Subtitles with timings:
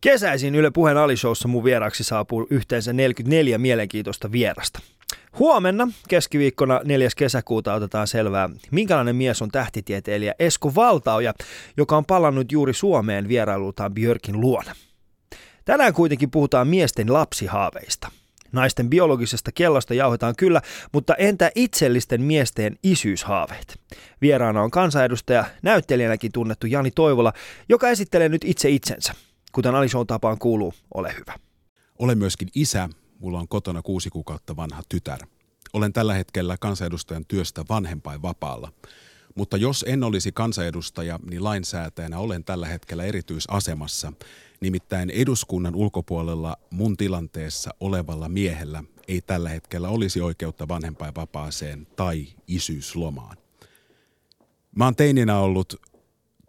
[0.00, 4.78] Kesäisin Yle Puheen Alishowssa mun vieraksi saapuu yhteensä 44 mielenkiintoista vierasta.
[5.38, 7.08] Huomenna keskiviikkona 4.
[7.16, 11.34] kesäkuuta otetaan selvää, minkälainen mies on tähtitieteilijä Esko Valtaoja,
[11.76, 14.74] joka on palannut juuri Suomeen vierailultaan Björkin luona.
[15.64, 18.10] Tänään kuitenkin puhutaan miesten lapsihaaveista.
[18.52, 23.78] Naisten biologisesta kellosta jauhetaan kyllä, mutta entä itsellisten miesten isyyshaaveet?
[24.20, 27.32] Vieraana on kansanedustaja, näyttelijänäkin tunnettu Jani Toivola,
[27.68, 29.14] joka esittelee nyt itse itsensä.
[29.56, 31.34] Kuten Alison tapaan kuuluu, ole hyvä.
[31.98, 32.88] Olen myöskin isä.
[33.18, 35.20] Mulla on kotona kuusi kuukautta vanha tytär.
[35.72, 38.72] Olen tällä hetkellä kansanedustajan työstä vanhempain vapaalla.
[39.34, 44.12] Mutta jos en olisi kansanedustaja, niin lainsäätäjänä olen tällä hetkellä erityisasemassa.
[44.60, 53.36] Nimittäin eduskunnan ulkopuolella mun tilanteessa olevalla miehellä ei tällä hetkellä olisi oikeutta vanhempainvapaaseen tai isyyslomaan.
[54.74, 55.80] Mä oon teininä ollut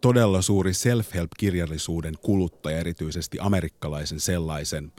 [0.00, 4.92] todella suuri self-help-kirjallisuuden kuluttaja, erityisesti amerikkalaisen sellaisen,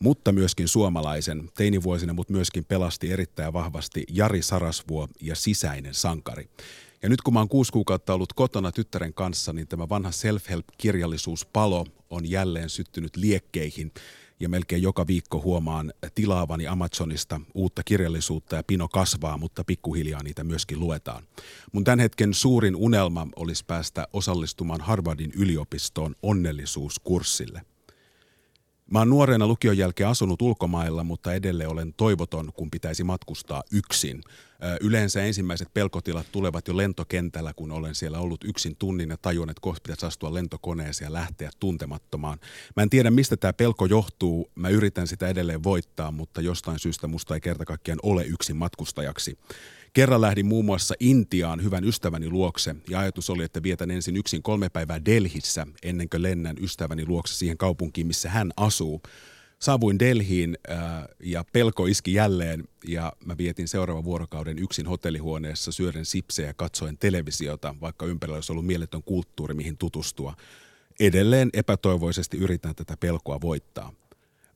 [0.00, 6.48] mutta myöskin suomalaisen teinivuosina, mutta myöskin pelasti erittäin vahvasti Jari Sarasvuo ja Sisäinen sankari.
[7.02, 11.84] Ja nyt kun mä oon kuusi kuukautta ollut kotona tyttären kanssa, niin tämä vanha self-help-kirjallisuuspalo
[12.10, 13.92] on jälleen syttynyt liekkeihin–
[14.40, 20.44] ja melkein joka viikko huomaan tilaavani Amazonista uutta kirjallisuutta ja pino kasvaa, mutta pikkuhiljaa niitä
[20.44, 21.24] myöskin luetaan.
[21.72, 27.62] Mun tämän hetken suurin unelma olisi päästä osallistumaan Harvardin yliopistoon onnellisuuskurssille–
[28.90, 34.20] Mä oon nuorena lukion jälkeen asunut ulkomailla, mutta edelleen olen toivoton, kun pitäisi matkustaa yksin.
[34.80, 39.60] Yleensä ensimmäiset pelkotilat tulevat jo lentokentällä, kun olen siellä ollut yksin tunnin ja tajun, että
[39.60, 42.38] kohta pitäisi astua lentokoneeseen ja lähteä tuntemattomaan.
[42.76, 44.50] Mä en tiedä, mistä tämä pelko johtuu.
[44.54, 49.38] Mä yritän sitä edelleen voittaa, mutta jostain syystä musta ei kerta kaikkiaan ole yksin matkustajaksi.
[49.92, 54.42] Kerran lähdin muun muassa Intiaan hyvän ystäväni luokse ja ajatus oli, että vietän ensin yksin
[54.42, 59.02] kolme päivää Delhissä ennen kuin lennän ystäväni luokse siihen kaupunkiin, missä hän asuu.
[59.58, 60.78] Saavuin Delhiin äh,
[61.20, 66.98] ja pelko iski jälleen ja mä vietin seuraavan vuorokauden yksin hotellihuoneessa syöden sipsejä ja katsoen
[66.98, 70.34] televisiota, vaikka ympärillä olisi ollut mieletön kulttuuri, mihin tutustua.
[71.00, 73.92] Edelleen epätoivoisesti yritän tätä pelkoa voittaa.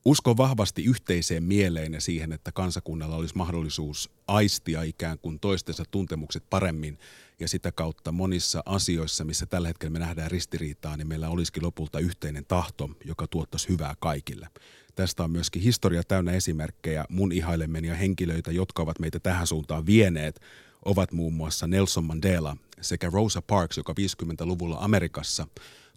[0.05, 6.43] Uskon vahvasti yhteiseen mieleen ja siihen, että kansakunnalla olisi mahdollisuus aistia ikään kuin toistensa tuntemukset
[6.49, 6.99] paremmin
[7.39, 11.99] ja sitä kautta monissa asioissa, missä tällä hetkellä me nähdään ristiriitaa, niin meillä olisikin lopulta
[11.99, 14.47] yhteinen tahto, joka tuottaisi hyvää kaikille.
[14.95, 20.41] Tästä on myöskin historia täynnä esimerkkejä mun ihailemenia henkilöitä, jotka ovat meitä tähän suuntaan vieneet,
[20.85, 25.47] ovat muun muassa Nelson Mandela sekä Rosa Parks, joka 50-luvulla Amerikassa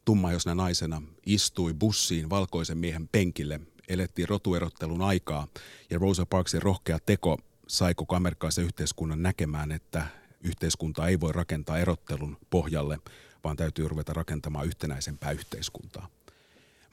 [0.04, 5.48] tummaisena naisena istui bussiin valkoisen miehen penkille elettiin rotuerottelun aikaa
[5.90, 10.06] ja Rosa Parksin rohkea teko sai koko amerikkalaisen yhteiskunnan näkemään, että
[10.40, 12.98] yhteiskunta ei voi rakentaa erottelun pohjalle,
[13.44, 16.08] vaan täytyy ruveta rakentamaan yhtenäisempää yhteiskuntaa.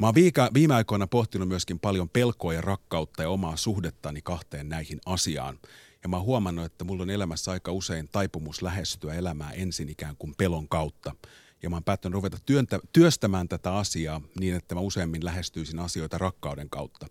[0.02, 4.70] Mä oon viika, viime aikoina pohtinut myöskin paljon pelkoa ja rakkautta ja omaa suhdettani kahteen
[4.70, 5.60] näihin asiaan.
[6.04, 10.16] Ja mä oon huomannut, että mulla on elämässä aika usein taipumus lähestyä elämää ensin ikään
[10.18, 11.16] kuin pelon kautta
[11.64, 16.18] ja mä oon päättänyt ruveta työntä, työstämään tätä asiaa niin, että mä useammin lähestyisin asioita
[16.18, 17.08] rakkauden kautta.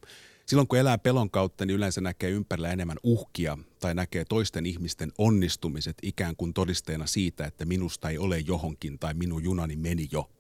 [0.47, 5.13] Silloin kun elää pelon kautta, niin yleensä näkee ympärillä enemmän uhkia tai näkee toisten ihmisten
[5.19, 10.31] onnistumiset ikään kuin todisteena siitä, että minusta ei ole johonkin tai minun junani meni jo.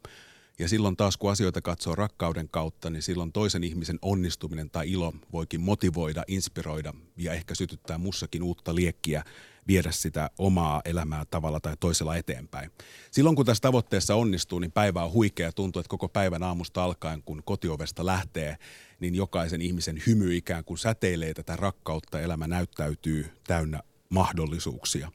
[0.60, 5.12] Ja silloin taas kun asioita katsoo rakkauden kautta, niin silloin toisen ihmisen onnistuminen tai ilo
[5.32, 9.24] voikin motivoida, inspiroida ja ehkä sytyttää mussakin uutta liekkiä
[9.66, 12.70] viedä sitä omaa elämää tavalla tai toisella eteenpäin.
[13.10, 16.84] Silloin kun tässä tavoitteessa onnistuu, niin päivä on huikea ja tuntuu, että koko päivän aamusta
[16.84, 18.56] alkaen, kun kotiovesta lähtee,
[19.00, 22.20] niin jokaisen ihmisen hymy ikään kuin säteilee tätä rakkautta.
[22.20, 25.12] Elämä näyttäytyy täynnä mahdollisuuksia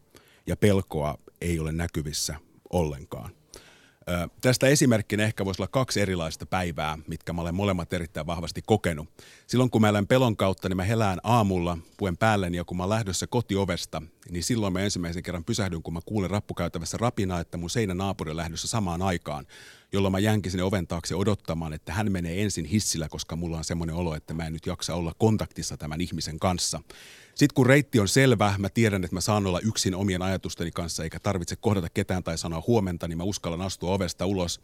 [0.48, 2.36] ja pelkoa ei ole näkyvissä
[2.70, 3.45] ollenkaan.
[4.42, 9.10] Tästä esimerkkinä ehkä voisi olla kaksi erilaista päivää, mitkä mä olen molemmat erittäin vahvasti kokenut.
[9.48, 12.84] Silloin kun mä elän pelon kautta, niin mä helään aamulla, puen päälleni ja kun mä
[12.84, 17.58] olen lähdössä kotiovesta, niin silloin mä ensimmäisen kerran pysähdyn, kun mä kuulen rappukäytävässä rapinaa, että
[17.58, 19.48] mun seinänaapuri on lähdössä samaan aikaan,
[19.92, 23.64] jolloin mä jänkin sinne oven taakse odottamaan, että hän menee ensin hissillä, koska mulla on
[23.64, 26.82] semmoinen olo, että mä en nyt jaksa olla kontaktissa tämän ihmisen kanssa.
[27.36, 31.04] Sitten kun reitti on selvä, mä tiedän, että mä saan olla yksin omien ajatusteni kanssa,
[31.04, 34.62] eikä tarvitse kohdata ketään tai sanoa huomenta, niin mä uskallan astua ovesta ulos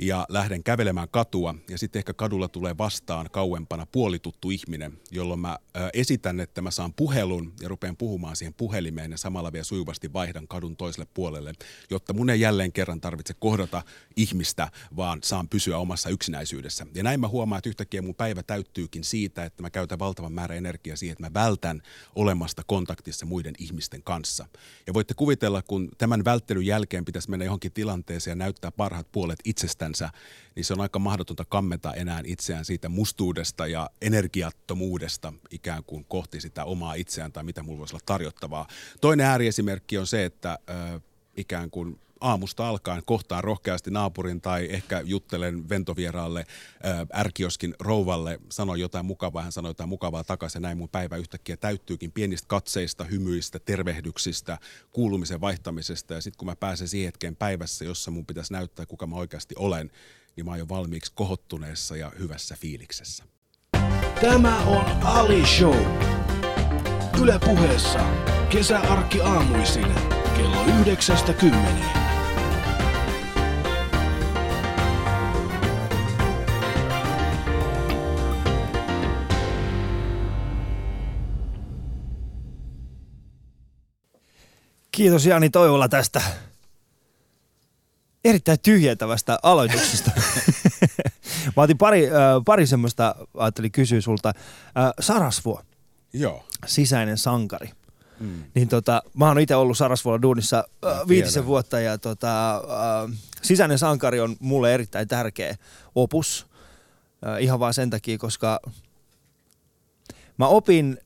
[0.00, 5.58] ja lähden kävelemään katua ja sitten ehkä kadulla tulee vastaan kauempana puolituttu ihminen, jolloin mä
[5.94, 10.48] esitän, että mä saan puhelun ja rupean puhumaan siihen puhelimeen ja samalla vielä sujuvasti vaihdan
[10.48, 11.52] kadun toiselle puolelle,
[11.90, 13.82] jotta mun ei jälleen kerran tarvitse kohdata
[14.16, 16.86] ihmistä, vaan saan pysyä omassa yksinäisyydessä.
[16.94, 20.58] Ja näin mä huomaan, että yhtäkkiä mun päivä täyttyykin siitä, että mä käytän valtavan määrän
[20.58, 21.82] energiaa siihen, että mä vältän
[22.14, 24.46] olemasta kontaktissa muiden ihmisten kanssa.
[24.86, 29.38] Ja voitte kuvitella, kun tämän välttelyn jälkeen pitäisi mennä johonkin tilanteeseen ja näyttää parhaat puolet
[29.44, 30.18] itsestään itseänsä,
[30.54, 36.40] niin se on aika mahdotonta kammeta enää itseään siitä mustuudesta ja energiattomuudesta ikään kuin kohti
[36.40, 38.66] sitä omaa itseään tai mitä mulla voisi olla tarjottavaa.
[39.00, 41.00] Toinen ääriesimerkki on se, että äh,
[41.36, 48.80] ikään kuin aamusta alkaen kohtaan rohkeasti naapurin tai ehkä juttelen ventovieraalle, äh, ärkioskin rouvalle, sanon
[48.80, 53.04] jotain mukavaa, hän sanoi jotain mukavaa takaisin ja näin mun päivä yhtäkkiä täyttyykin pienistä katseista,
[53.04, 54.58] hymyistä, tervehdyksistä,
[54.90, 59.06] kuulumisen vaihtamisesta ja sitten kun mä pääsen siihen hetkeen päivässä, jossa mun pitäisi näyttää, kuka
[59.06, 59.90] mä oikeasti olen,
[60.36, 63.24] niin mä oon jo valmiiksi kohottuneessa ja hyvässä fiiliksessä.
[64.20, 65.76] Tämä on Ali Show.
[67.22, 68.00] Yle puheessa
[68.50, 69.94] kesäarkki aamuisin
[70.36, 71.99] kello 9.10.
[85.00, 86.22] Kiitos Jani Toivola tästä
[88.24, 90.10] erittäin tyhjentävästä aloituksesta.
[91.56, 92.14] Mä otin pari, äh,
[92.46, 94.28] pari semmoista, ajattelin kysyä sulta.
[94.28, 95.62] Äh, Sarasvuo,
[96.12, 96.44] Joo.
[96.66, 97.70] sisäinen sankari.
[98.18, 98.44] Mm.
[98.54, 103.78] Niin tota, mä oon itse ollut Sarasvuolla duunissa äh, viitisen vuotta ja tota, äh, sisäinen
[103.78, 105.56] sankari on mulle erittäin tärkeä
[105.94, 106.46] opus.
[107.26, 108.60] Äh, ihan vaan sen takia, koska
[110.38, 110.98] mä opin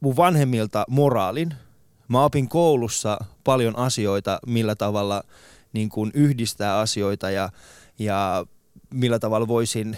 [0.00, 1.54] mun vanhemmilta moraalin.
[2.08, 5.22] Mä opin koulussa paljon asioita, millä tavalla
[5.72, 7.50] niin kuin yhdistää asioita ja,
[7.98, 8.46] ja
[8.90, 9.96] millä tavalla voisin...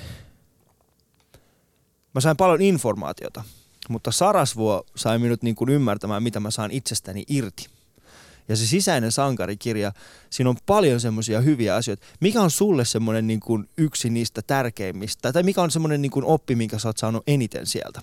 [2.15, 3.45] Mä sain paljon informaatiota,
[3.89, 7.67] mutta Sarasvuo sai minut niin kuin ymmärtämään, mitä mä saan itsestäni irti.
[8.49, 9.93] Ja se sisäinen sankarikirja,
[10.31, 12.07] siinä on paljon semmoisia hyviä asioita.
[12.21, 16.25] Mikä on sulle semmoinen niin kuin yksi niistä tärkeimmistä, tai mikä on semmoinen niin kuin
[16.25, 18.03] oppi, minkä sä oot saanut eniten sieltä?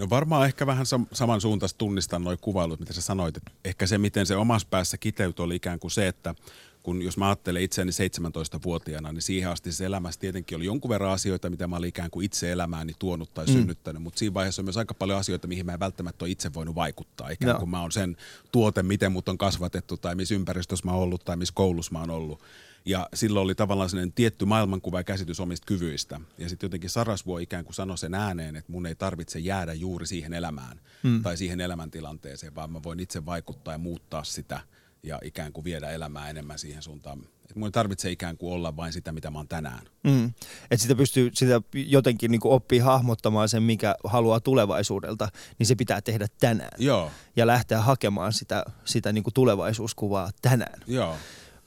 [0.00, 3.36] No varmaan ehkä vähän sam- samansuuntaista tunnistan noin kuvailut, mitä sä sanoit.
[3.36, 6.34] Et ehkä se, miten se omassa päässä kiteytyi, oli ikään kuin se, että
[6.82, 11.12] kun jos mä ajattelen itseäni 17-vuotiaana, niin siihen asti se elämässä tietenkin oli jonkun verran
[11.12, 13.52] asioita, mitä mä olin ikään kuin itse elämääni tuonut tai mm.
[13.52, 16.54] synnyttänyt, mutta siinä vaiheessa on myös aika paljon asioita, mihin mä en välttämättä ole itse
[16.54, 17.30] voinut vaikuttaa.
[17.30, 17.76] Ikään kuin no.
[17.76, 18.16] mä oon sen
[18.52, 22.00] tuote, miten mut on kasvatettu tai missä ympäristössä mä oon ollut tai missä koulussa mä
[22.00, 22.42] oon ollut.
[22.84, 26.20] Ja silloin oli tavallaan sellainen tietty maailmankuva ja käsitys omista kyvyistä.
[26.38, 30.06] Ja sitten jotenkin Sarasvuo ikään kuin sanoi sen ääneen, että mun ei tarvitse jäädä juuri
[30.06, 31.22] siihen elämään mm.
[31.22, 34.60] tai siihen elämäntilanteeseen, vaan mä voin itse vaikuttaa ja muuttaa sitä
[35.02, 37.22] ja ikään kuin viedä elämää enemmän siihen suuntaan.
[37.50, 39.86] Et mun ei tarvitse ikään kuin olla vain sitä, mitä mä oon tänään.
[40.04, 40.32] Mm.
[40.70, 45.28] Että sitä pystyy sitä jotenkin niin oppii hahmottamaan sen, mikä haluaa tulevaisuudelta,
[45.58, 46.70] niin se pitää tehdä tänään.
[46.78, 47.10] Joo.
[47.36, 50.80] Ja lähteä hakemaan sitä, sitä niin kuin tulevaisuuskuvaa tänään.
[50.86, 51.16] Joo.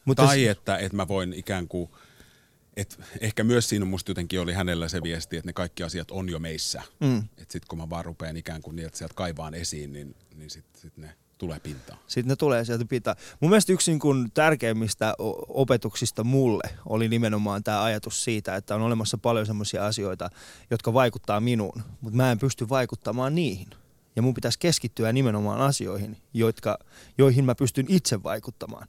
[0.06, 1.90] Mutta tai että, että mä voin ikään kuin,
[2.78, 6.30] että ehkä myös siinä musta jotenkin oli hänellä se viesti, että ne kaikki asiat on
[6.30, 6.82] jo meissä.
[7.00, 7.18] Mm.
[7.18, 10.82] Että sitten kun mä vaan rupean ikään kuin että sieltä kaivaan esiin, niin, niin sitten
[10.82, 12.00] sit ne tulee pintaan.
[12.08, 13.16] Sitten ne tulee sieltä pintaan.
[13.40, 15.16] Mun mielestä yksi niin kuin tärkeimmistä
[15.48, 20.30] opetuksista mulle oli nimenomaan tämä ajatus siitä, että on olemassa paljon sellaisia asioita,
[20.72, 23.68] jotka vaikuttaa minuun, mutta mä en pysty vaikuttamaan niihin.
[24.16, 26.80] Ja mun pitäisi keskittyä nimenomaan asioihin, jotka,
[27.18, 28.88] joihin mä pystyn itse vaikuttamaan.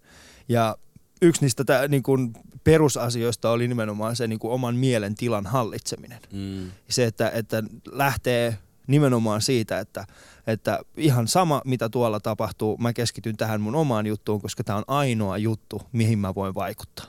[0.48, 0.76] Ja
[1.24, 2.32] yksi niistä tää, niin kuin
[2.64, 6.18] perusasioista oli nimenomaan se niin kuin oman mielen tilan hallitseminen.
[6.32, 6.70] Mm.
[6.90, 7.62] Se, että, että
[7.92, 10.06] lähtee nimenomaan siitä, että,
[10.46, 14.84] että ihan sama mitä tuolla tapahtuu, mä keskityn tähän mun omaan juttuun, koska tämä on
[14.86, 17.06] ainoa juttu, mihin mä voin vaikuttaa.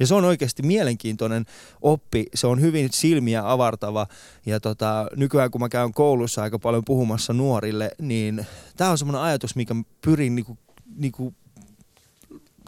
[0.00, 1.46] Ja se on oikeasti mielenkiintoinen
[1.82, 4.06] oppi, se on hyvin silmiä avartava
[4.46, 9.22] ja tota, nykyään kun mä käyn koulussa aika paljon puhumassa nuorille, niin tämä on semmoinen
[9.22, 10.58] ajatus, mikä pyrin niinku,
[10.96, 11.34] niinku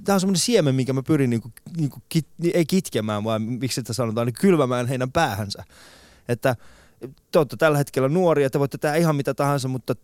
[0.07, 3.93] tämä on semmoinen siemen, minkä mä pyrin niinku, niinku kit, ei kitkemään, vaan miksi sitä
[3.93, 5.65] sanotaan, niin kylvämään heidän päähänsä.
[6.29, 6.57] Että
[7.31, 9.95] te olette tällä hetkellä nuoria, te voitte tehdä ihan mitä tahansa, mutta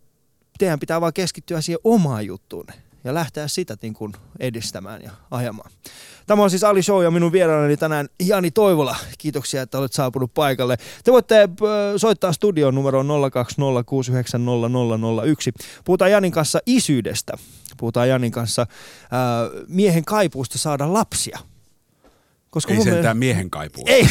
[0.57, 2.65] teidän pitää vaan keskittyä siihen omaan juttuun
[3.03, 5.71] ja lähteä sitä niin kuin edistämään ja ajamaan.
[6.27, 8.95] Tämä on siis Ali Show ja minun vieraani tänään Jani Toivola.
[9.17, 10.77] Kiitoksia, että olet saapunut paikalle.
[11.03, 11.49] Te voitte
[11.97, 13.07] soittaa studion numero 020690001.
[15.85, 17.33] Puhutaan Janin kanssa isyydestä.
[17.77, 18.67] Puhutaan Janin kanssa äh,
[19.67, 21.39] miehen kaipuusta saada lapsia–
[22.53, 23.83] koska ei sentään miehen kaipuu.
[23.87, 24.07] Ei.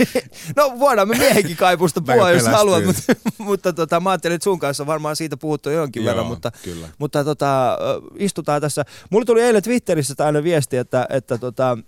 [0.56, 3.02] no voidaan me miehenkin kaipuusta puhua, jos haluat, mutta,
[3.38, 6.88] mutta tota, mä ajattelin, että sun kanssa varmaan siitä puhuttu jonkin Joo, verran, mutta, kyllä.
[6.98, 7.78] mutta tota,
[8.18, 8.84] istutaan tässä.
[9.10, 11.78] Mulle tuli eilen Twitterissä tällainen viesti, että, että tota,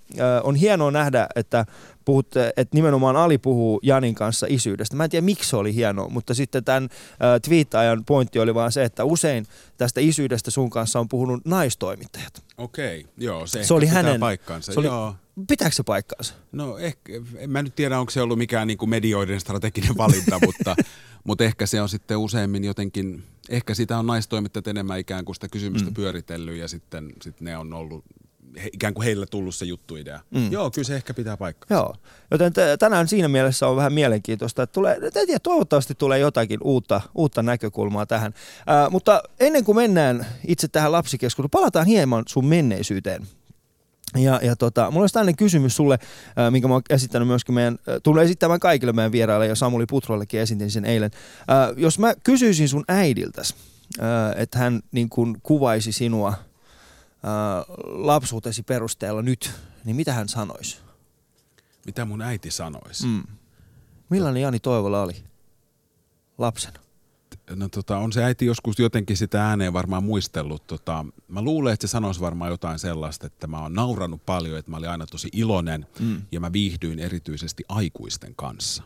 [0.42, 1.66] on hienoa nähdä, että
[2.04, 4.96] puhut, että nimenomaan Ali puhuu Janin kanssa isyydestä.
[4.96, 8.72] Mä en tiedä miksi se oli hienoa, mutta sitten tämän äh, twiittaajan pointti oli vaan
[8.72, 12.42] se, että usein tästä isyydestä sun kanssa on puhunut naistoimittajat.
[12.58, 14.72] Okei, joo, se, se oli hänen paikkansa.
[14.72, 15.14] Se oli, joo.
[15.48, 16.34] Pitääkö se paikkaansa?
[16.52, 20.38] No ehkä, en mä nyt tiedä, onko se ollut mikään niin kuin medioiden strateginen valinta,
[20.46, 20.76] mutta,
[21.24, 25.48] mutta ehkä se on sitten useimmin jotenkin, ehkä sitä on naistoimittajat enemmän ikään kuin sitä
[25.48, 25.94] kysymystä mm.
[25.94, 28.04] pyöritellyt ja sitten, sitten ne on ollut
[28.62, 30.20] he, ikään kuin heillä tullut se juttuidea.
[30.30, 30.52] Mm.
[30.52, 31.78] Joo, kyllä se ehkä pitää paikkaa.
[31.78, 31.94] Joo,
[32.30, 37.00] joten t- tänään siinä mielessä on vähän mielenkiintoista, että tulee, tiedä, toivottavasti tulee jotakin uutta,
[37.14, 38.34] uutta näkökulmaa tähän.
[38.66, 43.26] Ää, mutta ennen kuin mennään itse tähän lapsikeskusteluun, palataan hieman sun menneisyyteen.
[44.16, 45.98] Ja, ja tota, mulla olisi tällainen kysymys sulle,
[46.38, 49.86] äh, minkä mä oon esittänyt myöskin meidän, äh, tulen esittämään kaikille meidän vieraille, ja Samuli
[49.86, 51.10] Putrollekin esitin sen eilen.
[51.50, 53.54] Äh, jos mä kysyisin sun äidiltäs,
[54.00, 54.06] äh,
[54.42, 56.34] että hän niin kun kuvaisi sinua
[57.84, 59.50] lapsuutesi perusteella nyt,
[59.84, 60.78] niin mitä hän sanoisi?
[61.86, 63.06] Mitä mun äiti sanoisi?
[63.06, 63.22] Mm.
[64.10, 65.24] Millainen Jani Toivola oli
[66.38, 66.78] lapsena?
[67.56, 70.66] No tota, on se äiti joskus jotenkin sitä ääneen varmaan muistellut.
[70.66, 74.70] Tota, mä luulen, että se sanoisi varmaan jotain sellaista, että mä oon naurannut paljon, että
[74.70, 76.22] mä olin aina tosi iloinen mm.
[76.32, 78.82] ja mä viihdyin erityisesti aikuisten kanssa.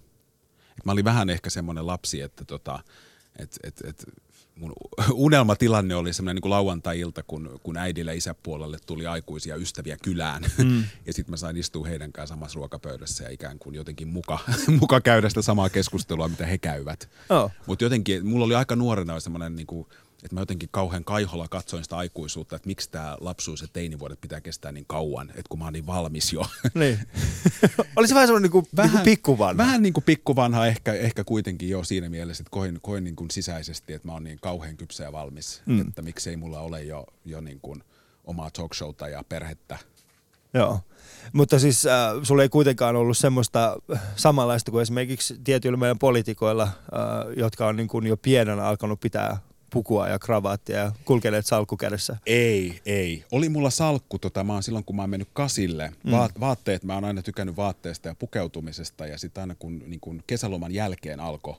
[0.78, 2.78] Et mä olin vähän ehkä semmoinen lapsi, että tota,
[3.38, 4.04] et, et, et
[4.56, 4.72] mun
[5.12, 10.42] unelmatilanne oli semmoinen niin lauantai-ilta, kun, kun äidille ja isäpuolelle tuli aikuisia ystäviä kylään.
[10.58, 10.84] Mm.
[11.06, 14.38] ja sitten mä sain istua heidän kanssa samassa ruokapöydässä ja ikään kuin jotenkin muka,
[14.80, 17.08] muka käydä sitä samaa keskustelua, mitä he käyvät.
[17.28, 17.50] Oh.
[17.66, 19.86] Mutta jotenkin, mulla oli aika nuorena semmoinen niin kuin,
[20.26, 24.40] että mä jotenkin kauhean kaiholla katsoin sitä aikuisuutta, että miksi tämä lapsuus ja teinivuodet pitää
[24.40, 26.46] kestää niin kauan, että kun mä oon niin valmis jo.
[26.74, 26.98] Niin.
[27.96, 29.56] Oli se vähän semmoinen niin vähän, niin pikkuvanha?
[29.56, 33.30] Vähän niin kuin pikkuvanha ehkä, ehkä kuitenkin jo siinä mielessä, että koin, koin niin kuin
[33.30, 35.80] sisäisesti, että mä oon niin kauhean kypsä ja valmis, mm.
[35.80, 37.82] että miksei mulla ole jo, jo niin kuin
[38.24, 39.78] omaa talkshowta ja perhettä.
[40.54, 40.80] Joo.
[41.32, 43.76] Mutta siis äh, sulla ei kuitenkaan ollut semmoista
[44.16, 46.70] samanlaista kuin esimerkiksi tietyillä meidän poliitikoilla, äh,
[47.36, 49.38] jotka on niin kuin jo pienenä alkanut pitää
[49.70, 52.16] pukua ja kravaattia ja kulkeneet salkku kädessä?
[52.26, 53.24] Ei, ei.
[53.32, 56.10] Oli mulla salkku, tota, mä oon silloin kun mä oon mennyt kasille, mm.
[56.10, 60.22] vaat, vaatteet, mä oon aina tykännyt vaatteesta ja pukeutumisesta ja sitten aina kun, niin kun
[60.26, 61.54] kesäloman jälkeen alkoi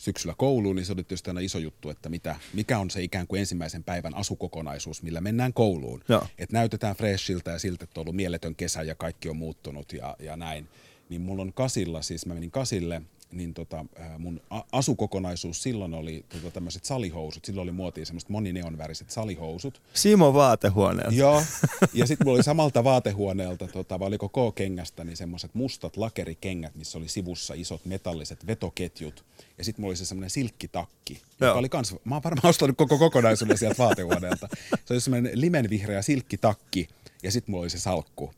[0.00, 3.26] syksyllä kouluun, niin se oli tietysti aina iso juttu, että mitä, mikä on se ikään
[3.26, 6.04] kuin ensimmäisen päivän asukokonaisuus, millä mennään kouluun.
[6.38, 10.16] Että näytetään freshiltä ja siltä, että on ollut mieletön kesä ja kaikki on muuttunut ja,
[10.18, 10.68] ja näin.
[11.08, 13.84] Niin mulla on kasilla, siis mä menin kasille niin tota,
[14.18, 14.40] mun
[14.72, 17.44] asukokonaisuus silloin oli tota, tämmöiset salihousut.
[17.44, 19.82] Silloin oli muotiin semmoiset monineonväriset salihousut.
[19.94, 21.14] Simo vaatehuoneelta.
[21.14, 21.42] Joo.
[21.94, 26.98] Ja sitten mulla oli samalta vaatehuoneelta, tota, vai oliko K-kengästä, niin semmoiset mustat lakerikengät, missä
[26.98, 29.24] oli sivussa isot metalliset vetoketjut.
[29.58, 31.48] Ja sitten mulla oli se semmoinen silkkitakki, Joo.
[31.48, 34.48] joka oli kans, mä oon varmaan ostanut koko kokonaisuuden sieltä vaatehuoneelta.
[34.84, 36.88] Se oli semmoinen limenvihreä silkkitakki
[37.22, 38.30] ja sitten mulla oli se salkku.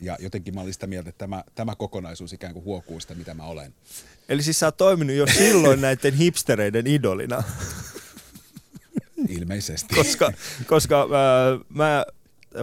[0.00, 3.34] Ja jotenkin mä olin sitä mieltä, että tämä, tämä kokonaisuus ikään kuin huokuu sitä, mitä
[3.34, 3.74] mä olen.
[4.28, 7.42] Eli siis sä oot toiminut jo silloin näiden hipstereiden idolina.
[9.28, 9.94] Ilmeisesti.
[9.94, 10.32] koska
[10.66, 12.04] koska äh, mä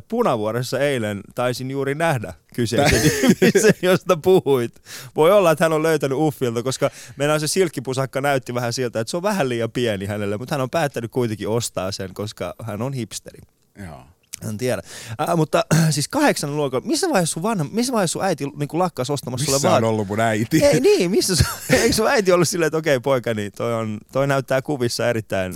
[0.07, 4.81] Punavuoressa eilen taisin juuri nähdä kyseisen ihmisen, josta puhuit.
[5.15, 9.11] Voi olla, että hän on löytänyt Uffilta, koska meidän se silkkipusakka näytti vähän siltä, että
[9.11, 12.81] se on vähän liian pieni hänelle, mutta hän on päättänyt kuitenkin ostaa sen, koska hän
[12.81, 13.39] on hipsteri.
[13.85, 14.03] Joo.
[14.49, 14.81] En tiedä.
[15.21, 19.09] Äh, mutta siis kahdeksan luokalla, missä vaiheessa sun, vanha, missä vaiheessa sun äiti niin lakkas
[19.09, 19.83] ostamassa missä sulle vaat...
[19.83, 20.65] on ollut mun äiti?
[20.65, 21.45] Ei niin, missä sun,
[21.79, 25.53] eikö sun äiti ollut silleen, että okei poika, niin toi, on, toi näyttää kuvissa erittäin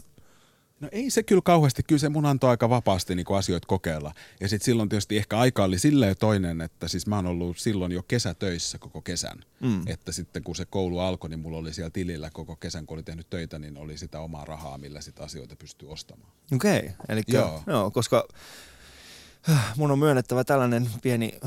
[0.80, 4.14] No ei se kyllä kauheasti, kyllä se mun antoi aika vapaasti niin asioita kokeilla.
[4.40, 7.92] Ja sitten silloin tietysti ehkä aika oli silleen toinen, että siis mä oon ollut silloin
[7.92, 9.40] jo kesätöissä koko kesän.
[9.60, 9.82] Mm.
[9.88, 13.04] Että sitten kun se koulu alkoi, niin mulla oli siellä tilillä koko kesän, kun oli
[13.04, 16.32] tehnyt töitä, niin oli sitä omaa rahaa, millä sitä asioita pystyy ostamaan.
[16.56, 16.92] Okei, okay.
[17.10, 17.64] eli joo.
[17.68, 18.28] joo, koska
[19.78, 21.40] mun on myönnettävä tällainen pieni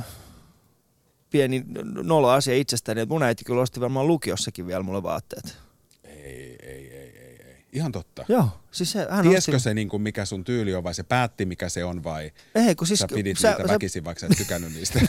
[1.30, 1.64] pieni
[2.02, 5.56] nolo asia itsestäni, että mun äiti kyllä osti varmaan lukiossakin vielä mulle vaatteet.
[6.04, 6.92] Ei, ei,
[7.72, 8.24] Ihan totta.
[8.28, 8.48] Joo.
[8.70, 11.68] Siis se, hän Tiesikö se, niin kuin mikä sun tyyli on vai se päätti mikä
[11.68, 14.38] se on vai ei, kun siis, sä pidit sä, niitä sä, väkisin vaikka sä et
[14.38, 15.00] tykännyt niistä?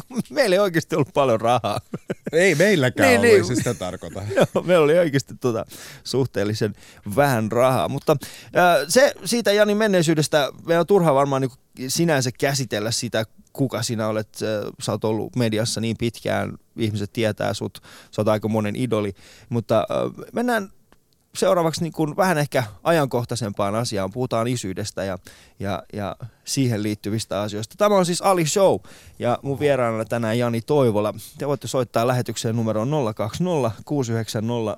[0.30, 1.80] meillä ei oikeasti ollut paljon rahaa.
[2.32, 3.56] ei meilläkään niin, ollut, niin.
[3.56, 4.22] sitä tarkoita.
[4.36, 5.64] Joo, meillä oli oikeasti tuota,
[6.04, 6.74] suhteellisen
[7.16, 7.88] vähän rahaa.
[7.88, 8.16] Mutta
[8.56, 14.08] äh, se siitä Jani menneisyydestä, meidän on turha varmaan niin sinänsä käsitellä sitä, kuka sinä
[14.08, 14.28] olet.
[14.82, 19.12] Sä oot ollut mediassa niin pitkään, ihmiset tietää sut, sä oot aika monen idoli.
[19.48, 20.68] Mutta äh, mennään
[21.36, 24.12] seuraavaksi niin kuin vähän ehkä ajankohtaisempaan asiaan.
[24.12, 25.18] Puhutaan isyydestä ja,
[25.60, 27.74] ja, ja siihen liittyvistä asioista.
[27.78, 28.78] Tämä on siis Ali Show
[29.18, 31.14] ja mun vieraana tänään Jani Toivola.
[31.38, 34.76] Te voitte soittaa lähetykseen numeroon 020 690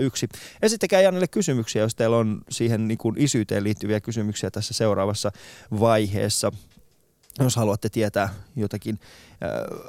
[0.00, 0.28] 001.
[0.62, 5.32] Esittäkää Janille kysymyksiä, jos teillä on siihen niin kuin isyyteen liittyviä kysymyksiä tässä seuraavassa
[5.80, 6.52] vaiheessa
[7.38, 9.00] jos haluatte tietää jotakin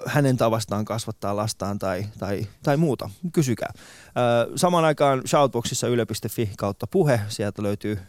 [0.06, 3.74] hänen tavastaan kasvattaa lastaan tai, tai, tai muuta, kysykää.
[4.56, 8.00] Samaan aikaan shoutboxissa yle.fi kautta puhe, sieltä löytyy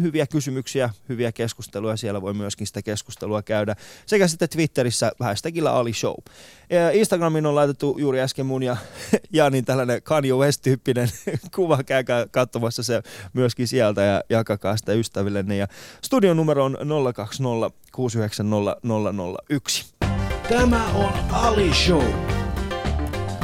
[0.00, 1.96] hyviä kysymyksiä, hyviä keskusteluja.
[1.96, 3.76] Siellä voi myöskin sitä keskustelua käydä.
[4.06, 6.14] Sekä sitten Twitterissä hashtagillä Ali Show.
[6.92, 8.76] Instagramiin on laitettu juuri äsken mun ja
[9.32, 11.08] Janin tällainen Kanye West-tyyppinen
[11.56, 11.82] kuva.
[11.82, 15.56] Käykää katsomassa se myöskin sieltä ja jakakaa sitä ystävillenne.
[15.56, 15.66] Ja
[16.02, 16.80] studion numero on 02069001.
[20.48, 22.04] Tämä on Ali Show.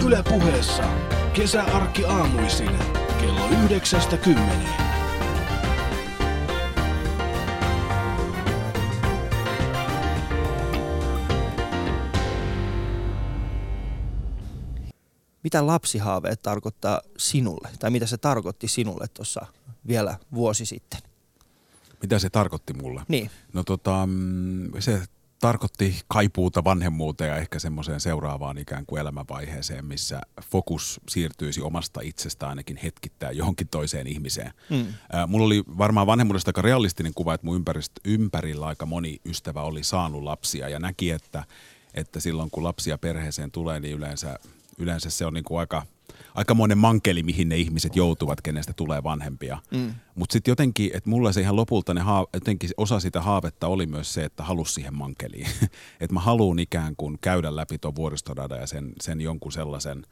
[0.06, 0.84] Yle puheessa
[1.32, 2.78] kesäarkki aamuisin
[3.20, 4.87] kello 9.10.
[15.48, 19.46] mitä lapsihaaveet tarkoittaa sinulle, tai mitä se tarkoitti sinulle tuossa
[19.86, 21.00] vielä vuosi sitten?
[22.02, 23.02] Mitä se tarkoitti mulle?
[23.08, 23.30] Niin.
[23.52, 25.02] No tota, mm, se
[25.40, 32.48] tarkoitti kaipuuta vanhemmuuteen ja ehkä semmoiseen seuraavaan ikään kuin elämänvaiheeseen, missä fokus siirtyisi omasta itsestä
[32.48, 34.52] ainakin hetkittäin johonkin toiseen ihmiseen.
[34.70, 34.86] Mm.
[35.26, 37.64] Mulla oli varmaan vanhemmuudesta aika realistinen kuva, että mun
[38.04, 41.44] ympärillä aika moni ystävä oli saanut lapsia ja näki, että,
[41.94, 44.38] että silloin kun lapsia perheeseen tulee, niin yleensä,
[44.78, 45.82] yleensä se on niin kuin aika–
[46.34, 49.58] aikamoinen mankeli, mihin ne ihmiset joutuvat, kenestä tulee vanhempia.
[49.70, 49.94] Mm.
[50.14, 53.86] Mutta sitten jotenkin, että mulla se ihan lopulta ne haa, jotenkin osa sitä haavetta oli
[53.86, 55.46] myös se, että halus siihen mankeliin.
[56.00, 60.06] että mä haluan ikään kuin käydä läpi tuon vuoristorada ja sen, sen jonkun sellaisen,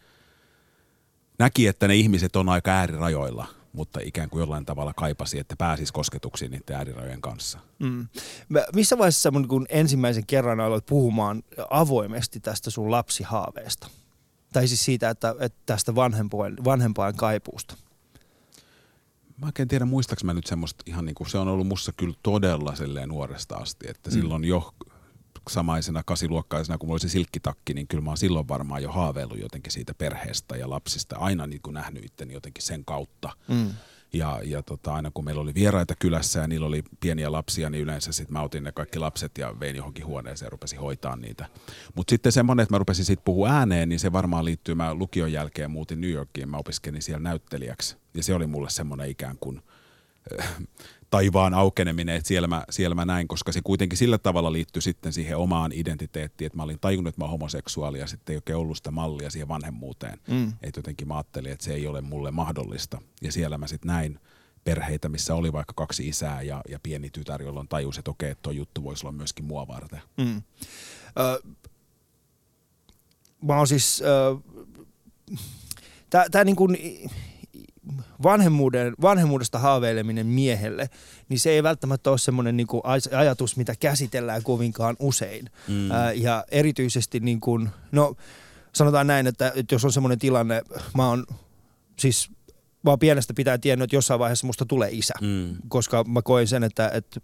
[1.39, 5.93] näki, että ne ihmiset on aika äärirajoilla, mutta ikään kuin jollain tavalla kaipasi, että pääsisi
[5.93, 7.59] kosketuksiin niiden äärirajojen kanssa.
[7.79, 8.09] Mm.
[8.75, 13.89] Missä vaiheessa kun ensimmäisen kerran aloit puhumaan avoimesti tästä sun lapsihaaveesta?
[14.57, 17.77] Tai siis siitä, että, että tästä vanhempain, vanhempain kaipuusta.
[19.41, 22.15] Mä en tiedä, muistaaks mä nyt semmoista ihan niin kuin, se on ollut mussa kyllä
[22.23, 24.15] todella silleen nuoresta asti, että mm.
[24.15, 24.75] silloin jo
[25.49, 29.41] samaisena kasiluokkaisena, kun mulla oli se silkkitakki, niin kyllä mä oon silloin varmaan jo haaveillut
[29.41, 31.17] jotenkin siitä perheestä ja lapsista.
[31.17, 33.31] Aina niin kuin nähnyt itteni jotenkin sen kautta.
[33.49, 33.71] Mm.
[34.13, 37.83] Ja, ja tota, aina kun meillä oli vieraita kylässä ja niillä oli pieniä lapsia, niin
[37.83, 41.47] yleensä sitten mä otin ne kaikki lapset ja vein johonkin huoneeseen ja rupesin hoitaa niitä.
[41.95, 45.33] Mutta sitten semmoinen, että mä rupesin sitten puhua ääneen, niin se varmaan liittyy, mä lukion
[45.33, 47.97] jälkeen muutin New Yorkiin, mä opiskelin siellä näyttelijäksi.
[48.15, 49.63] Ja se oli mulle semmoinen ikään kuin
[51.11, 55.13] taivaan aukeneminen, että siellä mä, siellä mä näin, koska se kuitenkin sillä tavalla liittyy sitten
[55.13, 58.57] siihen omaan identiteettiin, että mä olin tajunnut, että mä oon homoseksuaali ja sitten ei oikein
[58.57, 60.21] ollut sitä mallia siihen vanhemmuuteen.
[60.29, 60.53] Mm.
[60.63, 63.03] Että jotenkin mä ajattelin, että se ei ole mulle mahdollista.
[63.23, 64.21] Ja siellä mä sitten näin
[64.65, 68.53] perheitä, missä oli vaikka kaksi isää ja, ja pieni tytär, jolloin tajus, että okei, tuo
[68.53, 70.01] juttu voisi olla myöskin mua varten.
[70.17, 70.43] Mm.
[71.19, 71.43] Ö,
[73.43, 74.03] mä oon siis...
[76.31, 76.77] Tämä niin kuin
[78.23, 80.91] vanhemmuuden, vanhemmuudesta haaveileminen miehelle,
[81.29, 82.83] niin se ei välttämättä ole semmoinen niin kuin
[83.17, 85.51] ajatus, mitä käsitellään kovinkaan usein.
[85.69, 85.91] Mm.
[85.91, 88.15] Ää, ja erityisesti, niin kuin, no
[88.73, 90.63] sanotaan näin, että, että jos on semmoinen tilanne,
[90.95, 91.27] mä oon
[91.97, 92.31] siis
[92.85, 95.57] vaan pienestä pitää tiennyt, että jossain vaiheessa musta tulee isä, mm.
[95.69, 97.21] koska mä koin sen, että, että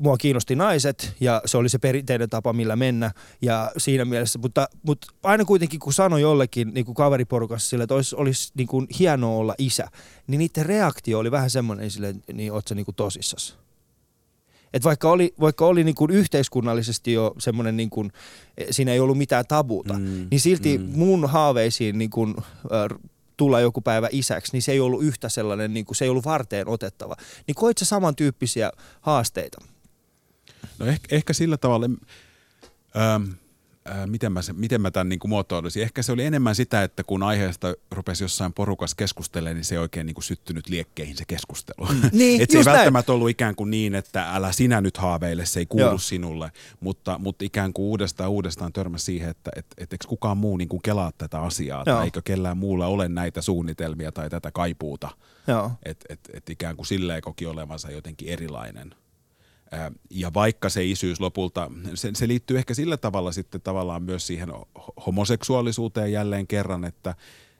[0.00, 3.10] mua kiinnosti naiset ja se oli se perinteinen tapa, millä mennä
[3.42, 7.94] ja siinä mielessä, mutta, mutta aina kuitenkin kun sanoi jollekin niin kuin kaveriporukassa sille, että
[7.94, 9.88] olisi, olisi niin kuin hienoa olla isä,
[10.26, 13.58] niin niiden reaktio oli vähän semmoinen sille, niin oot sä niin kuin tosissas.
[14.72, 18.12] Et vaikka oli, vaikka oli niin kuin yhteiskunnallisesti jo semmoinen, niin kuin,
[18.70, 20.84] siinä ei ollut mitään tabuuta, mm, niin silti mm.
[20.84, 22.98] mun haaveisiin niin kuin, äh,
[23.36, 26.24] tulla joku päivä isäksi, niin se ei ollut yhtä sellainen, niin kuin, se ei ollut
[26.24, 27.16] varteen otettava.
[27.46, 29.58] Niin koit sä samantyyppisiä haasteita?
[30.78, 31.86] No ehkä, ehkä sillä tavalla,
[32.96, 33.22] ähm,
[33.90, 35.82] äh, miten, mä, miten mä tämän niin kuin muotoilisin.
[35.82, 39.78] Ehkä se oli enemmän sitä, että kun aiheesta rupesi jossain porukas keskustelemaan, niin se ei
[39.78, 41.86] oikein niin kuin syttynyt liekkeihin se keskustelu.
[41.86, 42.00] Mm.
[42.12, 42.76] Niin, Et se ei näin.
[42.76, 45.98] välttämättä ollut ikään kuin niin, että älä sinä nyt haaveile, se ei kuulu Joo.
[45.98, 50.56] sinulle, mutta, mutta ikään kuin uudestaan uudestaan törmäsi siihen, että et, et, eikö kukaan muu
[50.56, 51.96] niin kuin kelaa tätä asiaa, Joo.
[51.96, 55.08] tai eikö kellään muulla ole näitä suunnitelmia tai tätä kaipuuta.
[55.84, 58.94] Että et, et ikään kuin silleen koki olevansa jotenkin erilainen–
[60.10, 64.48] ja vaikka se isyys lopulta, se, se liittyy ehkä sillä tavalla sitten tavallaan myös siihen
[65.06, 67.14] homoseksuaalisuuteen jälleen kerran, että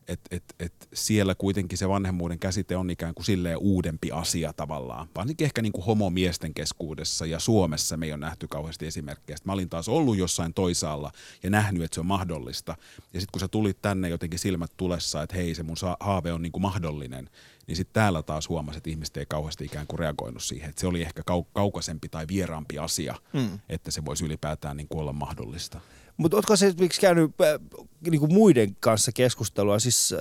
[0.09, 5.09] et, et, et siellä kuitenkin se vanhemmuuden käsite on ikään kuin silleen uudempi asia tavallaan.
[5.17, 9.37] Varsinkin ehkä niin kuin homomiesten keskuudessa ja Suomessa me ei ole nähty kauheasti esimerkkejä.
[9.37, 12.77] Sitten mä olin taas ollut jossain toisaalla ja nähnyt, että se on mahdollista.
[13.13, 16.43] Ja sitten kun sä tulit tänne jotenkin silmät tulessa, että hei se mun haave on
[16.43, 17.31] niin kuin mahdollinen,
[17.67, 20.71] niin sitten täällä taas huomasi, että ihmiset ei kauheasti ikään kuin reagoinut siihen.
[20.71, 23.59] Että se oli ehkä kau- kaukaisempi tai vieraampi asia, mm.
[23.69, 25.81] että se voisi ylipäätään niin kuin olla mahdollista.
[26.17, 30.19] Mutta oletko se esimerkiksi käynyt äh, niin kuin muiden kanssa keskustelua siis, äh,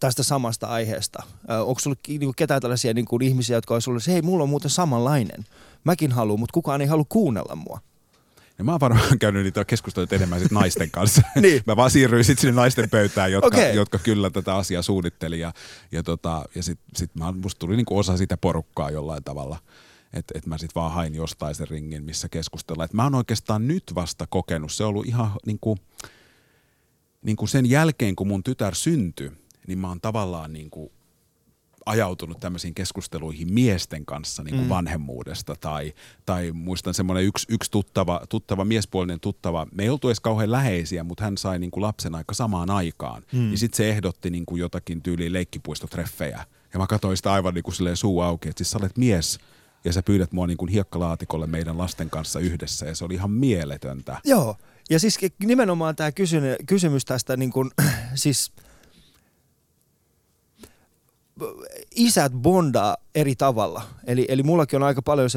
[0.00, 1.22] tästä samasta aiheesta?
[1.50, 4.42] Äh, onko sinulla niin kuin ketään tällaisia niin kuin ihmisiä, jotka olisivat olleet, hei mulla
[4.42, 5.44] on muuten samanlainen,
[5.84, 7.80] mäkin haluan, mutta kukaan ei halua kuunnella mua?
[8.58, 11.22] Ja mä oon varmaan käynyt niitä keskusteluita enemmän sit naisten kanssa.
[11.40, 11.62] Niin.
[11.66, 13.74] Mä vaan siirryin sitten sinne naisten pöytään, jotka, Okei.
[13.76, 15.40] jotka kyllä tätä asiaa suunnitteli.
[15.40, 15.52] Ja,
[15.92, 19.58] ja, tota, ja sitten sit mä, musta tuli niinku osa sitä porukkaa jollain tavalla.
[20.12, 22.84] Että et mä sitten vaan hain jostain sen ringin, missä keskustellaan.
[22.84, 24.72] Et mä oon oikeastaan nyt vasta kokenut.
[24.72, 25.78] Se on ollut ihan niinku,
[27.22, 29.32] niinku sen jälkeen, kun mun tytär syntyi,
[29.66, 30.92] niin mä oon tavallaan niinku
[31.86, 34.68] ajautunut tämmöisiin keskusteluihin miesten kanssa niin kuin mm.
[34.68, 35.56] vanhemmuudesta.
[35.60, 35.94] Tai,
[36.26, 41.04] tai muistan semmoinen yksi, yksi tuttava, tuttava, miespuolinen tuttava, me ei oltu edes kauhean läheisiä,
[41.04, 43.22] mutta hän sai niin kuin lapsen aika samaan aikaan.
[43.32, 43.50] Mm.
[43.50, 46.44] Ja sitten se ehdotti niin kuin jotakin tyyliin leikkipuistotreffejä.
[46.72, 49.38] Ja mä katsoin sitä aivan niin kuin suu auki, että siis sä olet mies
[49.84, 52.86] ja sä pyydät mua niin kuin hiekkalaatikolle meidän lasten kanssa yhdessä.
[52.86, 54.20] Ja se oli ihan mieletöntä.
[54.24, 54.56] Joo,
[54.90, 56.10] ja siis nimenomaan tämä
[56.66, 57.70] kysymys tästä niin kuin,
[58.14, 58.52] siis
[61.96, 63.82] isät bondaa eri tavalla.
[64.06, 65.30] Eli, eli mullakin on aika paljon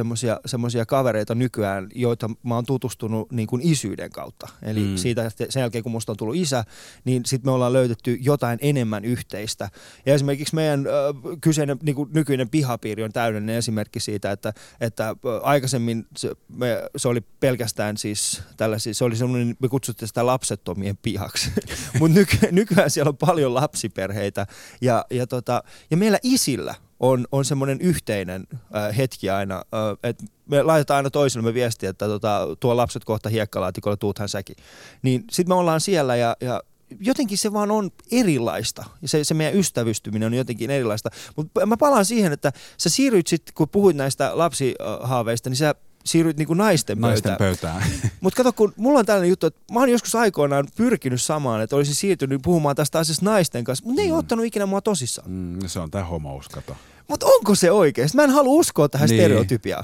[0.45, 4.47] semmoisia kavereita nykyään, joita mä oon tutustunut niin kuin isyyden kautta.
[4.61, 4.97] Eli mm.
[4.97, 6.63] siitä, sen jälkeen kun musta on tullut isä,
[7.05, 9.69] niin sitten me ollaan löytetty jotain enemmän yhteistä.
[10.05, 10.93] Ja esimerkiksi meidän äh,
[11.41, 17.07] kyseinen niin kuin nykyinen pihapiiri on täydellinen esimerkki siitä, että, että aikaisemmin se, me, se
[17.07, 21.51] oli pelkästään siis tällaisia, se oli semmoinen, me kutsuttiin sitä lapsettomien pihaksi.
[21.99, 24.47] Mutta nyky, nykyään siellä on paljon lapsiperheitä
[24.81, 30.25] ja, ja, tota, ja meillä isillä on, on semmoinen yhteinen äh, hetki aina, äh, että
[30.45, 34.55] me laitetaan aina toisillemme viestiä, että tota, tuo lapset kohta hiekkalaatikolle, tuuthan säkin.
[35.01, 36.61] Niin sitten me ollaan siellä ja, ja
[36.99, 38.85] jotenkin se vaan on erilaista.
[39.05, 41.09] Se, se meidän ystävystyminen on jotenkin erilaista.
[41.35, 45.75] Mutta mä palaan siihen, että sä siirryt sitten, kun puhuit näistä lapsihaaveista, niin sä
[46.07, 47.81] siirryt niinku naisten, Naisten pöytään.
[47.81, 48.11] pöytään.
[48.21, 51.75] Mutta kato, kun mulla on tällainen juttu, että mä oon joskus aikoinaan pyrkinyt samaan, että
[51.75, 54.17] olisin siirtynyt puhumaan tästä asiasta naisten kanssa, mutta ne ei mm.
[54.17, 55.31] ottanut ikinä mua tosissaan.
[55.31, 56.75] Mm, se on tää homous, kato.
[57.07, 58.15] Mutta onko se oikeasti?
[58.17, 59.19] Mä en halua uskoa tähän Niin.
[59.21, 59.83] stereotypiaan.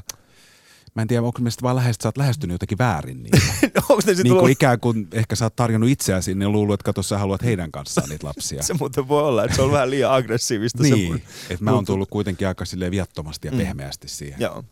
[0.95, 3.31] Mä en tiedä, onko mielestä vaan lähestyt, sä oot lähestynyt jotenkin väärin niin.
[3.89, 7.03] onko ne niin kuin ikään kuin ehkä sä oot tarjonnut itseäsi, niin luullut, että kato
[7.03, 8.63] sä haluat heidän kanssaan niitä lapsia.
[8.67, 10.83] Se muuten voi olla, että se on vähän liian aggressiivista.
[10.83, 13.57] niin, että mä oon tullut kuitenkin aika silleen viattomasti ja Mm.
[13.57, 14.41] pehmeästi siihen.
[14.41, 14.63] Joo.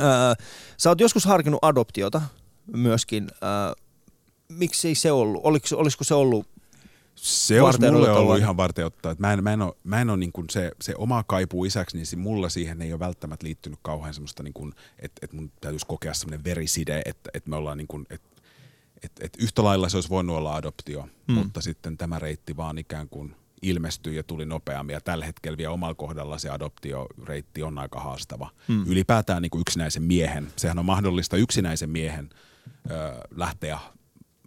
[0.00, 0.34] Öö,
[0.76, 2.22] sä oot joskus harkinnut adoptiota
[2.76, 3.28] myöskin.
[3.42, 3.84] Öö,
[4.48, 5.40] miksi ei se ollut?
[5.44, 6.48] Oliko, olisiko se ollut?
[7.14, 9.12] Se olisi Varten mulle ollut ihan varteottaa.
[9.12, 11.64] Että mä en, mä en ole, mä en ole niin kuin se, se oma kaipuu
[11.64, 15.36] isäksi, niin se mulla siihen ei ole välttämättä liittynyt kauhean semmoista, niin kuin, että, että
[15.36, 18.28] mun täytyisi kokea semmoinen veriside, että, että me ollaan niin kuin, että,
[19.02, 21.34] että, että yhtä lailla se olisi voinut olla adoptio, Mm.
[21.34, 21.34] mm.
[21.34, 24.94] mutta sitten tämä reitti vaan ikään kuin ilmestyi ja tuli nopeammin.
[24.94, 28.50] Ja tällä hetkellä vielä omalla kohdalla se adoptioreitti on aika haastava.
[28.68, 28.84] Mm.
[28.86, 32.30] Ylipäätään niin kuin yksinäisen miehen, sehän on mahdollista yksinäisen miehen
[32.90, 32.94] ö,
[33.36, 33.78] lähteä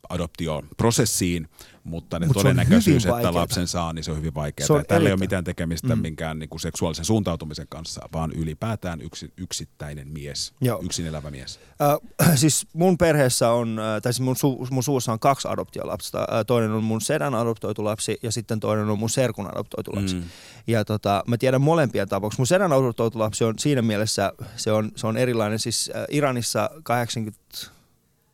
[0.09, 1.49] adoptioon prosessiin,
[1.83, 4.83] mutta ne Mut todennäköisyys, että lapsen saa, niin se on hyvin vaikeaa.
[4.87, 6.01] Tällä ei ole mitään tekemistä Mm.
[6.01, 10.79] minkään niin kuin seksuaalisen suuntautumisen kanssa, vaan ylipäätään yksi, yksittäinen mies, Joo.
[10.83, 11.59] yksin elävä mies.
[11.81, 16.27] Öö, siis mun perheessä on, tai siis mun, su, mun suussa on kaksi adoptiolapsta.
[16.33, 20.15] Öö, toinen on mun sedän adoptoitu lapsi ja sitten toinen on mun serkun adoptoitu lapsi.
[20.15, 20.23] Mm.
[20.67, 22.41] Ja tota, mä tiedän molempien tapauksessa.
[22.41, 25.59] Mun sedän adoptoitu lapsi on siinä mielessä, se on, se on erilainen.
[25.59, 27.39] Siis äh, Iranissa 80,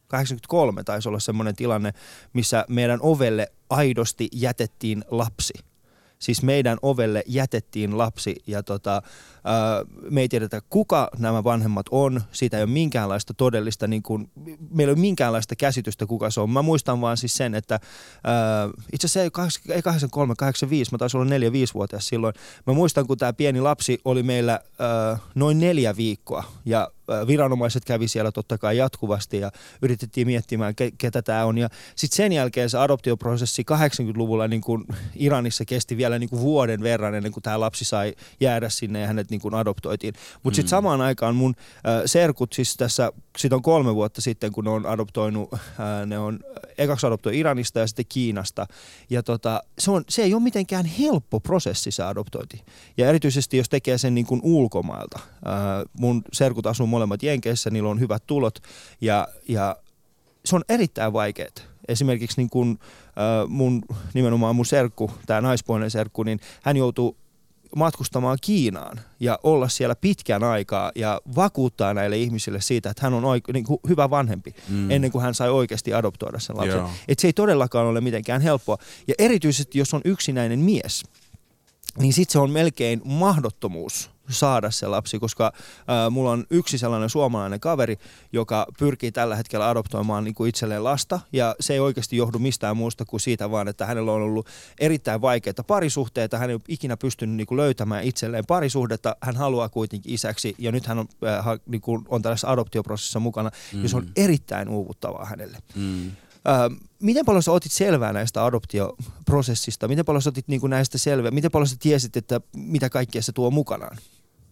[0.07, 1.93] 83 taisi olla semmoinen tilanne,
[2.33, 5.53] missä meidän ovelle aidosti jätettiin lapsi.
[6.19, 9.01] Siis meidän ovelle jätettiin lapsi ja tota,
[10.10, 12.21] me ei tiedetä kuka nämä vanhemmat on.
[12.31, 14.31] Siitä ei ole minkäänlaista todellista, niin kuin,
[14.69, 16.49] meillä ei ole minkäänlaista käsitystä kuka se on.
[16.49, 17.79] Mä muistan vaan siis sen, että
[18.23, 22.34] ää, itse asiassa ei, kahdeksan- ei 83, 85, mä taisin olla 4-5-vuotias silloin.
[22.67, 26.89] Mä muistan, kun tämä pieni lapsi oli meillä ää, noin neljä viikkoa ja
[27.27, 31.58] viranomaiset kävi siellä totta kai jatkuvasti ja yritettiin miettimään, ke- ketä tämä on.
[31.58, 36.81] Ja sitten sen jälkeen se adoptioprosessi 80-luvulla niin kuin Iranissa kesti vielä niin kuin vuoden
[36.81, 40.13] verran ennen kuin tämä lapsi sai jäädä sinne ja hänet niin kuin adoptoitiin.
[40.43, 40.78] Mutta sitten Mm.
[40.78, 44.86] samaan aikaan mun äh, serkut, siis tässä, siitä on kolme vuotta sitten, kun ne on
[44.86, 45.60] adoptoinut, äh,
[46.06, 46.39] ne on
[46.78, 48.67] ekaksi adoptoi Iranista ja sitten Kiinasta.
[49.10, 52.62] Ja tota, se, on, se ei ole mitenkään helppo prosessi se adoptointi.
[52.98, 55.19] Ja erityisesti jos tekee sen niin kuin ulkomailta.
[55.19, 55.54] Äh,
[56.00, 58.60] mun serkut asuu molemmat Jenkeissä, niillä on hyvät tulot
[59.02, 59.76] ja, ja
[60.45, 61.50] se on erittäin vaikeaa.
[61.88, 63.82] Esimerkiksi niin kun, äh, mun,
[64.13, 67.17] nimenomaan mun serkku, tämä naispuolinen serkku, niin hän joutuu
[67.75, 73.23] matkustamaan Kiinaan ja olla siellä pitkän aikaa ja vakuuttaa näille ihmisille siitä, että hän on
[73.23, 74.91] oike- niin kuin hyvä vanhempi mm.
[74.91, 76.78] ennen kuin hän sai oikeasti adoptoida sen lapsen.
[76.78, 76.89] Joo.
[77.08, 78.78] Et se ei todellakaan ole mitenkään helppoa.
[79.08, 81.04] Ja erityisesti, jos on yksinäinen mies,
[81.98, 85.54] niin sitten se on melkein mahdottomuus saada se lapsi, koska
[85.88, 87.98] ää, mulla on yksi sellainen suomalainen kaveri,
[88.34, 92.78] joka pyrkii tällä hetkellä adoptoimaan niin kuin itselleen lasta, ja se ei oikeasti johdu mistään
[92.78, 94.48] muusta kuin siitä vaan, että hänellä on ollut
[94.80, 99.69] erittäin vaikeita parisuhteita, hän ei ole ikinä pystynyt niin kuin löytämään itselleen parisuhdetta, hän haluaa
[99.69, 103.84] kuitenkin isäksi, ja nyt hän on, ää, niin kuin on tällaisessa adoptioprosessissa mukana, mm.
[103.84, 105.58] ja se on erittäin uuvuttavaa hänelle.
[105.76, 106.12] Mm.
[106.45, 106.69] Ää,
[107.01, 109.88] miten paljon sä otit selvää näistä adoptioprosessista?
[109.88, 111.31] Miten paljon sä otit niin näistä selvää?
[111.31, 113.97] Miten paljon sä tiesit, että mitä kaikkea se tuo mukanaan?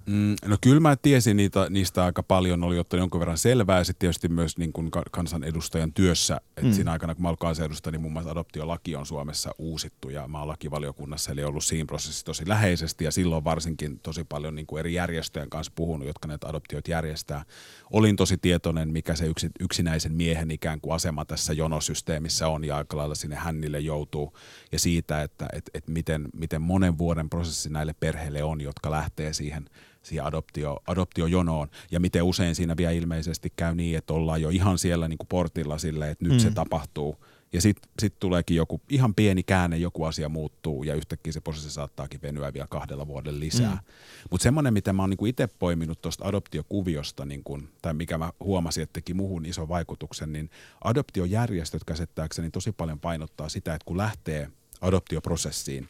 [0.05, 3.77] Mm, no kyllä mä tiesin niitä, niistä aika paljon, oli ottanut jonkun verran selvää.
[3.77, 6.73] Ja sitten tietysti myös niin kuin kansanedustajan työssä, että mm.
[6.73, 10.09] siinä aikana kun mä olin kansanedustaja, niin muun muassa adoptiolaki on Suomessa uusittu.
[10.09, 13.05] Ja mä oon lakivaliokunnassa, eli ollut siinä prosessissa tosi läheisesti.
[13.05, 17.45] Ja silloin varsinkin tosi paljon niin kuin eri järjestöjen kanssa puhunut, jotka näitä adoptioita järjestää.
[17.91, 22.65] Olin tosi tietoinen, mikä se yksi, yksinäisen miehen ikään kuin asema tässä jonosysteemissä on.
[22.65, 24.33] Ja aika lailla sinne hännille joutuu.
[24.71, 29.33] Ja siitä, että et, et miten, miten monen vuoden prosessi näille perheille on, jotka lähtee
[29.33, 29.65] siihen–
[30.03, 31.67] siihen adoptio, adoptiojonoon.
[31.91, 35.27] Ja miten usein siinä vielä ilmeisesti käy niin, että ollaan jo ihan siellä niin kuin
[35.27, 36.39] portilla sille, että nyt mm.
[36.39, 37.17] se tapahtuu.
[37.53, 41.69] Ja sitten sit tuleekin joku ihan pieni käänne, joku asia muuttuu ja yhtäkkiä se prosessi
[41.69, 43.71] saattaakin venyä vielä kahdella vuodella lisää.
[43.71, 43.79] Mm.
[44.31, 48.83] Mutta semmoinen, mitä mä oon niinku itse poiminut tuosta adoptiokuviosta, niinku, tai mikä mä huomasin,
[48.83, 50.49] että teki muhun ison vaikutuksen, niin
[50.83, 54.49] adoptiojärjestöt käsittääkseni tosi paljon painottaa sitä, että kun lähtee
[54.81, 55.89] adoptioprosessiin,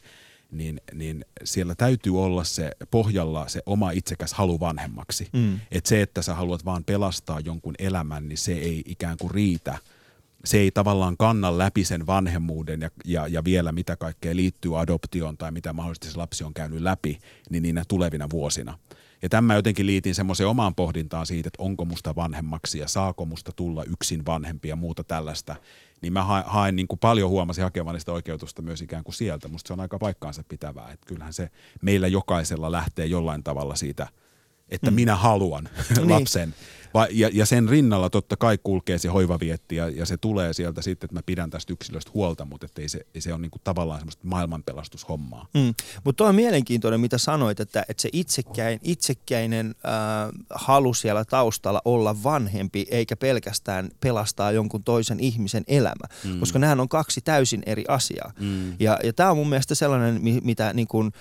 [0.54, 5.28] niin, niin siellä täytyy olla se pohjalla se oma itsekäs halu vanhemmaksi.
[5.32, 5.60] Mm.
[5.70, 9.78] Että se, että sä haluat vaan pelastaa jonkun elämän, niin se ei ikään kuin riitä.
[10.44, 15.36] Se ei tavallaan kanna läpi sen vanhemmuuden ja, ja, ja vielä mitä kaikkea liittyy adoptioon
[15.36, 17.18] tai mitä mahdollisesti se lapsi on käynyt läpi,
[17.50, 18.78] niin niinä tulevina vuosina.
[19.22, 23.52] Ja tämä jotenkin liitin semmoiseen omaan pohdintaan siitä, että onko musta vanhemmaksi ja saako musta
[23.56, 25.56] tulla yksin vanhempi ja muuta tällaista
[26.04, 29.48] niin mä haen niin kuin paljon huomasin hakevani sitä oikeutusta myös ikään kuin sieltä.
[29.48, 31.50] Musta se on aika paikkaansa pitävää, että kyllähän se
[31.82, 34.06] meillä jokaisella lähtee jollain tavalla siitä,
[34.68, 34.94] että mm.
[34.94, 36.10] minä haluan niin.
[36.10, 36.54] lapsen.
[36.94, 40.82] Va, ja, ja sen rinnalla totta kai kulkee se hoivavietti ja, ja se tulee sieltä
[40.82, 44.00] sitten, että mä pidän tästä yksilöstä huolta, mutta ei se, ei se on niinku tavallaan
[44.00, 45.46] semmoista maailmanpelastushommaa.
[45.54, 45.74] Mm.
[46.04, 49.92] Mutta on mielenkiintoinen, mitä sanoit, että, että se itsekkäin, itsekkäinen äh,
[50.50, 56.40] halu siellä taustalla olla vanhempi eikä pelkästään pelastaa jonkun toisen ihmisen elämä, mm.
[56.40, 58.32] koska nämä on kaksi täysin eri asiaa.
[58.40, 58.72] Mm.
[58.80, 61.12] Ja, ja tämä on mun mielestä sellainen, mitä niin kun,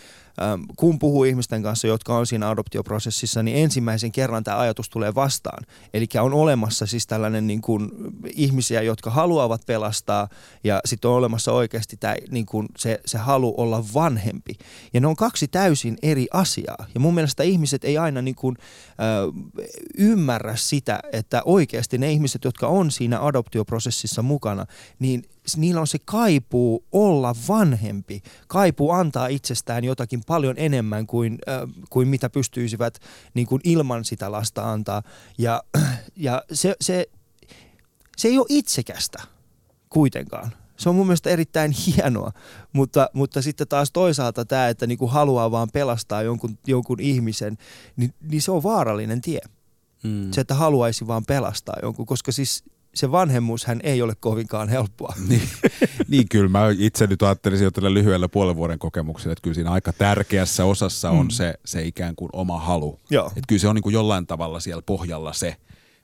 [0.42, 5.16] Ähm, kun puhuu ihmisten kanssa, jotka on siinä adoptioprosessissa, niin ensimmäisen kerran tämä ajatus tulee
[5.16, 5.63] vastaan.
[5.94, 7.92] Eli on olemassa siis tällainen niin kuin
[8.36, 10.28] ihmisiä, jotka haluavat pelastaa
[10.64, 14.54] ja sitten on olemassa oikeasti tämä, niin kuin se, se halu olla vanhempi.
[14.94, 16.86] Ja ne on kaksi täysin eri asiaa.
[16.94, 18.56] Ja mun mielestä ihmiset ei aina niin kuin,
[18.90, 19.66] äh,
[19.98, 24.66] ymmärrä sitä, että oikeasti ne ihmiset, jotka on siinä adoptioprosessissa mukana,
[25.00, 25.24] niin
[25.58, 32.08] niillä on se kaipuu olla vanhempi, kaipuu antaa itsestään jotakin paljon enemmän kuin, äh, kuin
[32.08, 33.00] mitä pystyisivät
[33.34, 35.04] niin kuin ilman sitä lasta antaa.
[35.38, 35.64] Ja,
[36.16, 37.08] ja se, se,
[38.18, 39.22] se ei ole itsekästä
[39.90, 40.52] kuitenkaan.
[40.78, 42.32] Se on mun mielestä erittäin hienoa,
[42.74, 47.58] mutta, mutta sitten taas toisaalta tämä, että niinku haluaa vaan pelastaa jonkun, jonkun ihmisen,
[47.96, 49.42] niin, niin se on vaarallinen tie.
[50.04, 50.32] Mm.
[50.32, 52.64] Se, että haluaisi vaan pelastaa jonkun, koska siis
[52.96, 55.14] se vanhemmuus hän ei ole kovinkaan helppoa.
[55.30, 55.50] Niin,
[56.08, 59.72] niin kyllä mä itse nyt ajattelisin jo tällä lyhyellä puolen vuoden kokemuksella, että kyllä siinä
[59.72, 61.30] aika tärkeässä osassa on mm.
[61.30, 63.00] se, se ikään kuin oma halu.
[63.10, 63.28] Joo.
[63.28, 65.56] Että kyllä se on niin kuin jollain tavalla siellä pohjalla se,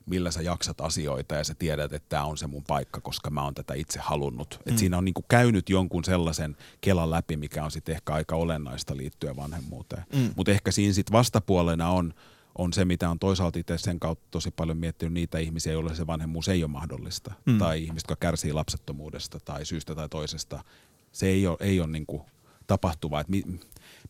[0.06, 3.44] millä sä jaksat asioita ja sä tiedät, että tämä on se mun paikka, koska mä
[3.44, 4.60] oon tätä itse halunnut.
[4.66, 4.72] Mm.
[4.72, 8.96] Et siinä on niinku käynyt jonkun sellaisen kelan läpi, mikä on sitten ehkä aika olennaista
[8.96, 10.04] liittyen vanhemmuuteen.
[10.14, 10.30] Mm.
[10.36, 12.14] Mutta ehkä siinä sitten vastapuolena on,
[12.58, 16.06] on se, mitä on toisaalta itse sen kautta tosi paljon miettinyt niitä ihmisiä, joille se
[16.06, 17.32] vanhemmuus ei ole mahdollista.
[17.46, 17.58] Mm.
[17.58, 20.64] Tai ihmiset, jotka kärsii lapsettomuudesta tai syystä tai toisesta.
[21.12, 22.22] Se ei ole, ei ole niin kuin
[22.66, 23.24] tapahtuvaa.
[23.28, 23.44] mi,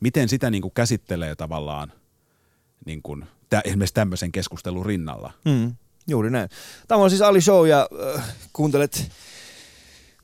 [0.00, 1.92] miten sitä niin kuin käsittelee tavallaan
[2.87, 5.33] niin kuin, tä, esimerkiksi tämmöisen keskustelun rinnalla.
[5.44, 5.74] Mm.
[6.07, 6.48] Juuri näin.
[6.88, 9.11] Tämä on siis Ali Show ja äh, kuuntelet,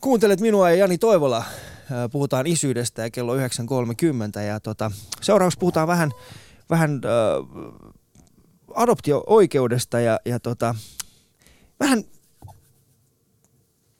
[0.00, 1.36] kuuntelet minua ja Jani Toivola.
[1.38, 6.10] Äh, puhutaan isyydestä ja kello 9.30 ja tota, seuraavaksi puhutaan vähän,
[6.70, 7.92] vähän äh,
[8.76, 10.74] adoptio-oikeudesta ja, ja tota,
[11.80, 12.04] vähän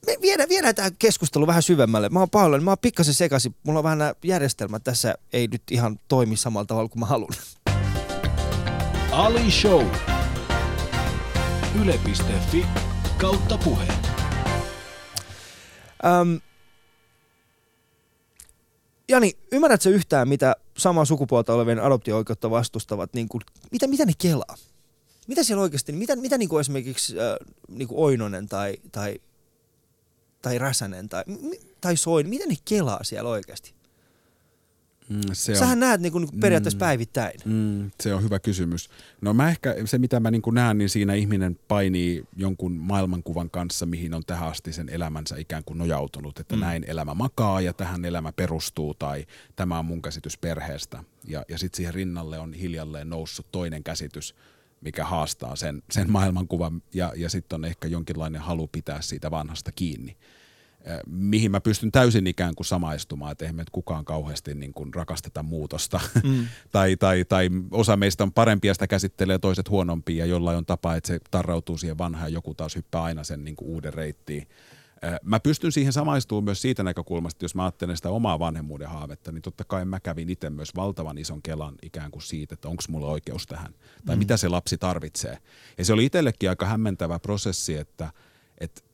[0.06, 2.08] me viedään, viedään tämä keskustelu vähän syvemmälle.
[2.08, 3.54] Mä oon pahoillani, mä oon pikkasen sekaisin.
[3.62, 7.32] Mulla on vähän nämä järjestelmät tässä ei nyt ihan toimi samalla tavalla kuin mä haluan.
[9.12, 9.86] Ali Show.
[11.82, 12.66] Yle.fi
[13.18, 13.86] kautta puhe.
[16.04, 16.40] Um,
[19.08, 24.56] Jani, ymmärrätkö yhtään, mitä samaa sukupuolta olevien adoptio-oikeutta vastustavat, niin kuin, mitä, mitä ne kelaa?
[25.26, 27.36] Mitä siellä oikeasti, mitä, mitä niin kuin esimerkiksi äh,
[27.68, 29.20] niin kuin Oinonen tai, tai,
[30.42, 31.24] tai Räsänen tai,
[31.80, 33.75] tai Soin, mitä ne kelaa siellä oikeasti?
[35.08, 36.80] Mm, se Sähän on, näet niin kuin, niin kuin periaatteessa Mm.
[36.80, 37.40] päivittäin.
[37.44, 38.88] mm, se on hyvä kysymys.
[39.20, 43.50] No mä ehkä, se mitä mä niin kuin näen, niin siinä ihminen painii jonkun maailmankuvan
[43.50, 46.60] kanssa, mihin on tähän asti sen elämänsä ikään kuin nojautunut, että Mm.
[46.60, 46.66] mm.
[46.66, 51.04] näin elämä makaa ja tähän elämä perustuu tai tämä on mun käsitys perheestä.
[51.24, 54.34] Ja, ja sitten siihen rinnalle on hiljalleen noussut toinen käsitys,
[54.80, 59.72] mikä haastaa sen, sen maailmankuvan ja, ja sitten on ehkä jonkinlainen halu pitää siitä vanhasta
[59.72, 60.16] kiinni.
[60.86, 64.94] Eh, mihin mä pystyn täysin ikään kuin samaistumaan, että eihän me kukaan kauheasti niin kuin
[64.94, 66.00] rakasteta muutosta.
[66.24, 66.46] Mm.
[66.72, 70.94] tai, tai, tai osa meistä on parempia sitä käsittelee, toiset huonompia ja jollain on tapa,
[70.94, 74.48] että se tarrautuu siihen vanhaan joku taas hyppää aina sen niin kuin uuden reittiin.
[75.02, 79.32] Eh, Mä pystyn siihen samaistumaan myös siitä näkökulmasta, jos mä ajattelen sitä omaa vanhemmuuden haavetta,
[79.32, 82.82] niin totta kai mä kävin itse myös valtavan ison kelan ikään kuin siitä, että onko
[82.88, 84.18] mulla oikeus tähän, tai mm.
[84.18, 85.38] mitä se lapsi tarvitsee.
[85.78, 88.12] Ja se oli itsellekin aika hämmentävä prosessi, että,
[88.58, 88.85] että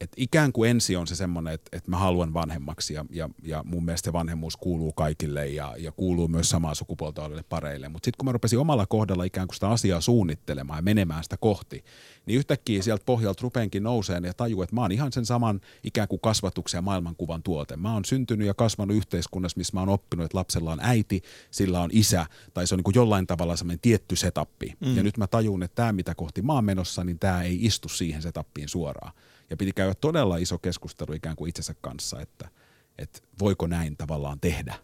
[0.00, 3.62] et ikään kuin ensi on se semmoinen, että, että mä haluan vanhemmaksi ja, ja, ja
[3.66, 7.88] mun mielestä se vanhemmuus kuuluu kaikille ja, ja kuuluu myös samaa sukupuolta oleville pareille.
[7.88, 11.36] Mutta sitten kun mä rupesin omalla kohdalla ikään kuin sitä asiaa suunnittelemaan ja menemään sitä
[11.36, 11.84] kohti,
[12.26, 16.08] niin yhtäkkiä sieltä pohjalta rupeenkin nouseen ja tajuu, että mä oon ihan sen saman ikään
[16.08, 17.76] kuin kasvatuksen ja maailmankuvan tuote.
[17.76, 21.80] Mä oon syntynyt ja kasvanut yhteiskunnassa, missä mä oon oppinut, että lapsella on äiti, sillä
[21.80, 24.74] on isä, tai se on niin kuin jollain tavalla semmoinen tietty setappi.
[24.80, 24.96] Mm.
[24.96, 27.88] Ja nyt mä tajun, että tämä mitä kohti mä oon menossa, niin tämä ei istu
[27.88, 29.12] siihen setappiin suoraan.
[29.50, 32.48] Ja piti käydä todella iso keskustelu ikään kuin itsensä kanssa, että,
[32.98, 34.74] että voiko näin tavallaan tehdä.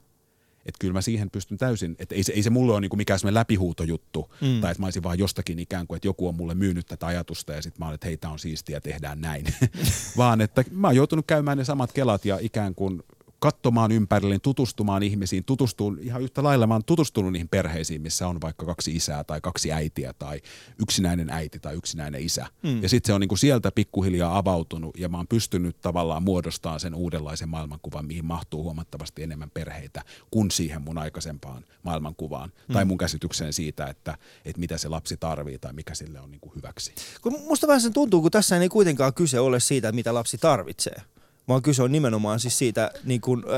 [0.67, 3.19] Että kyllä mä siihen pystyn täysin, että ei se, ei se mulle ole niinku mikään
[3.19, 4.61] semmoinen läpihuutojuttu, Mm.
[4.61, 7.53] tai että mä olisin vaan jostakin ikään kuin, että joku on mulle myynyt tätä ajatusta
[7.53, 9.45] ja sitten mä olen, että hei, tää on siistiä, tehdään näin.
[10.17, 13.03] vaan että mä oon joutunut käymään ne samat kelat ja ikään kuin
[13.43, 18.41] katsomaan ympärilleen, tutustumaan ihmisiin, tutustuun ihan yhtä lailla mä oon tutustunut niihin perheisiin, missä on
[18.41, 20.41] vaikka kaksi isää tai kaksi äitiä tai
[20.79, 22.47] yksinäinen äiti tai yksinäinen isä.
[22.63, 22.73] Mm.
[22.73, 22.83] Mm.
[22.83, 26.95] Ja sitten se on niinku sieltä pikkuhiljaa avautunut ja mä oon pystynyt tavallaan muodostamaan sen
[26.95, 32.73] uudenlaisen maailmankuvan, mihin mahtuu huomattavasti enemmän perheitä kuin siihen mun aikaisempaan maailmankuvaan mm.
[32.73, 36.53] tai mun käsitykseen siitä, että, että mitä se lapsi tarvii tai mikä sille on niinku
[36.57, 36.95] hyväksi.
[37.23, 41.03] Kun musta vähän sen tuntuu, kun tässä ei kuitenkaan kyse ole siitä, mitä lapsi tarvitsee,
[41.49, 43.57] vaan kyse on nimenomaan siis siitä, niin kuin, äh,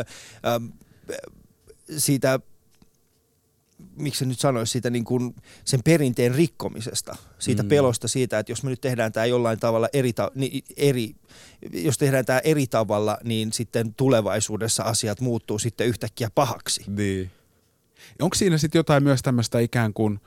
[0.53, 0.71] äh,
[1.99, 2.41] siitä
[3.97, 7.69] miksi se nyt sanoisi, siitä niin kuin sen perinteen rikkomisesta, siitä mm.
[7.69, 11.15] Pelosta siitä, että jos me nyt tehdään tämä jollain tavalla eri, ta- niin eri
[11.73, 16.85] jos tehdään tämä eri tavalla, niin sitten tulevaisuudessa asiat muuttuu sitten yhtäkkiä pahaksi.
[16.87, 17.31] Niin.
[18.23, 20.21] Onko siinä sitten jotain myös tämmöistä ikään kuin,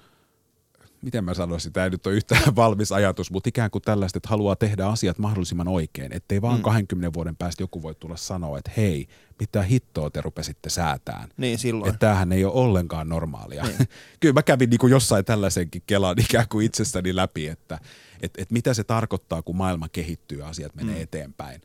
[1.01, 4.29] miten mä sanoisin, tämä ei nyt ole yhtään valmis ajatus, mutta ikään kuin tällaista, että
[4.29, 6.59] haluaa tehdä asiat mahdollisimman oikein, ettei vaan Mm.
[6.59, 6.63] mm.
[6.63, 9.07] 20 vuoden päästä joku voi tulla sanoa, että hei,
[9.39, 11.29] mitä hittoa te rupesitte säätään.
[11.37, 11.89] Niin silloin.
[11.89, 13.63] Että tämähän ei ole ollenkaan normaalia.
[13.63, 13.77] Niin.
[14.19, 17.79] Kyllä mä kävin niin kuin jossain tällaisenkin kelan ikään kuin itsessäni läpi, että
[18.21, 21.01] et, et mitä se tarkoittaa, kun maailma kehittyy ja asiat menee mm.
[21.01, 21.61] eteenpäin.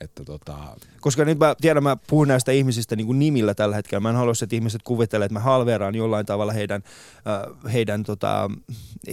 [0.00, 0.56] Että tota,
[1.00, 4.00] Koska nyt mä tiedän, mä puhun näistä ihmisistä niin kuin nimillä tällä hetkellä.
[4.00, 6.82] Mä en halua, että ihmiset kuvittelee, että mä halveeraan jollain tavalla heidän,
[7.16, 8.50] äh, heidän tota,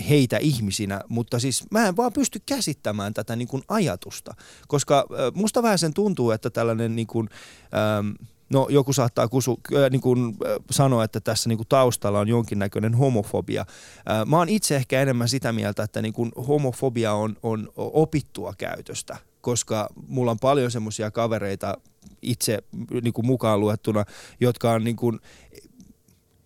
[0.09, 4.33] heitä ihmisinä, mutta siis mä en vaan pysty käsittämään tätä niin kuin ajatusta.
[4.67, 7.29] Koska äh, musta vähän sen tuntuu, että tällainen niin kuin,
[7.73, 8.11] ähm,
[8.49, 12.27] No joku saattaa kusu, äh, niin kuin, äh, sanoa, että tässä niin kuin taustalla on
[12.27, 13.61] jonkinnäköinen homofobia.
[13.61, 18.53] Äh, mä oon itse ehkä enemmän sitä mieltä, että niin kuin homofobia on, on opittua
[18.57, 21.77] käytöstä, koska mulla on paljon semmoisia kavereita
[22.21, 22.63] itse
[23.01, 24.05] niin kuin mukaan luettuna,
[24.39, 25.19] jotka on niin kuin,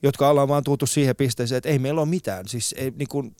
[0.03, 2.47] jotka ollaan vaan tultu siihen pisteeseen, että ei meillä ole mitään.
[2.47, 3.35] Siis ei, niin kuin,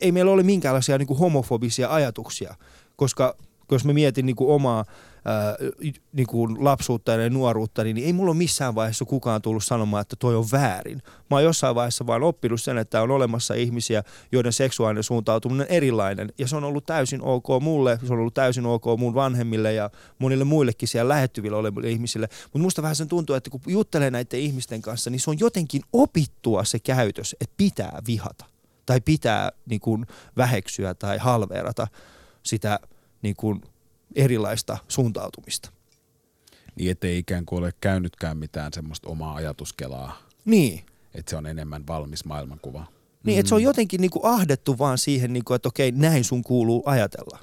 [0.00, 2.54] ei meillä ole minkäänlaisia niin kuin homofobisia ajatuksia,
[2.96, 3.36] koska
[3.72, 4.84] jos mä mietin niin kuin omaa
[6.12, 10.16] niin kuin lapsuutta ja nuoruutta, niin ei mulla ole missään vaiheessa kukaan tullut sanomaan, että
[10.18, 11.02] toi on väärin.
[11.30, 15.72] Mä oon jossain vaiheessa vaan oppinut sen, että on olemassa ihmisiä, joiden seksuaalinen suuntautuminen on
[15.76, 16.32] erilainen.
[16.38, 19.90] Ja se on ollut täysin ok mulle, se on ollut täysin ok mun vanhemmille ja
[20.18, 22.28] monille muillekin siellä lähettyvillä oleville ihmisille.
[22.44, 25.82] Mutta musta vähän sen tuntuu, että kun juttelee näiden ihmisten kanssa, niin se on jotenkin
[25.92, 28.44] opittua se käytös, että pitää vihata
[28.86, 30.06] tai pitää niin kuin,
[30.36, 31.86] väheksyä tai halveerata
[32.42, 32.80] sitä
[33.22, 33.62] niin kuin,
[34.16, 35.70] erilaista suuntautumista.
[36.76, 41.86] niin ettei ikään kuin ole käynytkään mitään semmoista omaa ajatuskelaa, Niin, että se on enemmän
[41.86, 42.86] valmis maailmankuva.
[43.24, 46.24] niin että se on jotenkin niin kuin ahdettu vaan siihen, niin kuin, että okei, näin
[46.24, 47.38] sun kuuluu ajatella.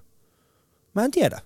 [0.96, 1.42] Mä en tiedä.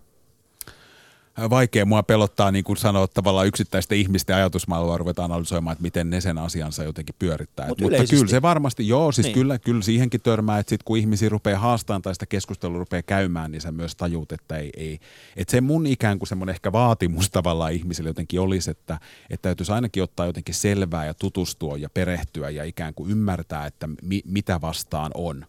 [1.49, 6.21] Vaikea mua pelottaa niin kuin sanoa tavallaan yksittäisten ihmisten ajatusmaailmaa ruvetaan analysoimaan, että miten ne
[6.21, 7.67] sen asiansa jotenkin pyörittää.
[7.67, 9.33] Mut Mutta kyllä se varmasti, joo, siis Niin.
[9.33, 13.51] kyllä, kyllä siihenkin törmää, että sit kun ihmisiä rupeaa haastamaan tai sitä keskustelua rupeaa käymään,
[13.51, 14.99] niin sä myös tajuut, että ei, ei
[15.35, 19.71] että se mun ikään kuin semmoinen ehkä vaatimus tavallaan ihmisille jotenkin olisi, että, että täytyisi
[19.71, 24.61] ainakin ottaa jotenkin selvää ja tutustua ja perehtyä ja ikään kuin ymmärtää, että mi, mitä
[24.61, 25.45] vastaan on.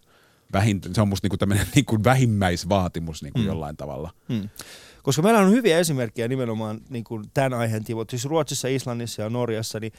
[0.53, 3.43] Vähin, se on musta niinku tämmöinen niinku vähimmäisvaatimus niinku Mm.
[3.45, 3.49] mm.
[3.49, 4.11] jollain tavalla.
[4.29, 4.49] Hmm.
[5.05, 8.11] Koska meillä on hyviä esimerkkejä nimenomaan niin kuin tämän aiheen tiimoilta.
[8.11, 9.93] Siis Ruotsissa, Islannissa ja Norjassa niin,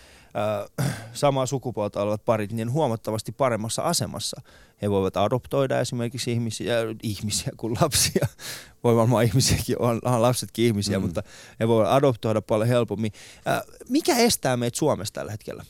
[0.79, 4.41] äh, samaa sukupuolta olevat parit niin huomattavasti paremmassa asemassa.
[4.81, 8.27] He voivat adoptoida esimerkiksi ihmisiä, äh, ihmisiä kuin lapsia.
[8.83, 11.05] Voi varmaan ihmisiäkin, on, on lapsetkin ihmisiä, mm.
[11.05, 11.23] mutta
[11.59, 13.11] he voivat adoptoida paljon helpommin.
[13.47, 15.65] Äh, mikä estää meitä Suomessa tällä hetkellä?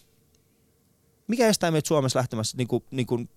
[1.28, 3.30] Mikä estää meitä Suomessa lähtemässä, niin kuin, niin kuin,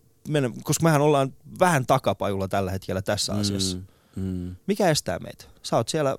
[0.63, 3.79] koska mehän ollaan vähän takapajulla tällä hetkellä tässä asiassa.
[4.19, 4.57] Mm.
[4.67, 5.45] Mikä estää meitä?
[5.63, 6.17] Sä oot siellä...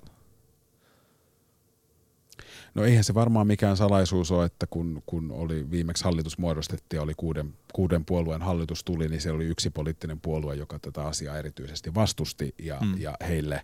[2.74, 7.02] No eihän se varmaan mikään salaisuus ole, että kun, kun oli viimeksi hallitus muodostettiin ja
[7.02, 11.38] oli kuuden, kuuden puolueen hallitus tuli, niin se oli yksi poliittinen puolue, joka tätä asiaa
[11.38, 13.00] erityisesti vastusti ja, mm.
[13.00, 13.62] ja heille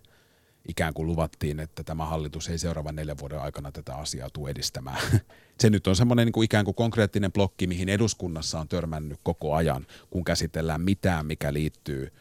[0.69, 5.01] ikään kuin luvattiin, että tämä hallitus ei seuraavan neljän vuoden aikana tätä asiaa tule edistämään.
[5.61, 9.55] Se nyt on semmoinen niin kuin ikään kuin konkreettinen blokki, mihin eduskunnassa on törmännyt koko
[9.55, 12.13] ajan, kun käsitellään mitään, mikä liittyy–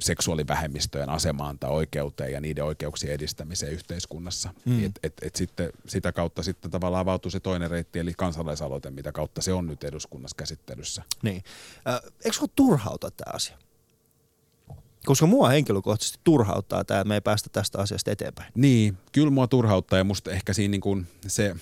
[0.00, 4.54] seksuaalivähemmistöjen asemaan tai oikeuteen ja niiden oikeuksien edistämiseen yhteiskunnassa.
[4.64, 4.84] Mm.
[4.84, 9.12] Et, et, et sitten, sitä kautta sitten tavallaan avautuu se toinen reitti, eli kansalaisaloite, mitä
[9.12, 11.02] kautta se on nyt eduskunnassa käsittelyssä.
[11.22, 11.42] Niin.
[11.88, 13.58] Äh, eikö turhauta tämä asia?
[15.06, 18.52] Koska mua henkilökohtaisesti turhauttaa tämä, että me ei päästä tästä asiasta eteenpäin.
[18.54, 21.56] Niin, kyllä mua turhauttaa ja musta ehkä siinä niin kuin se,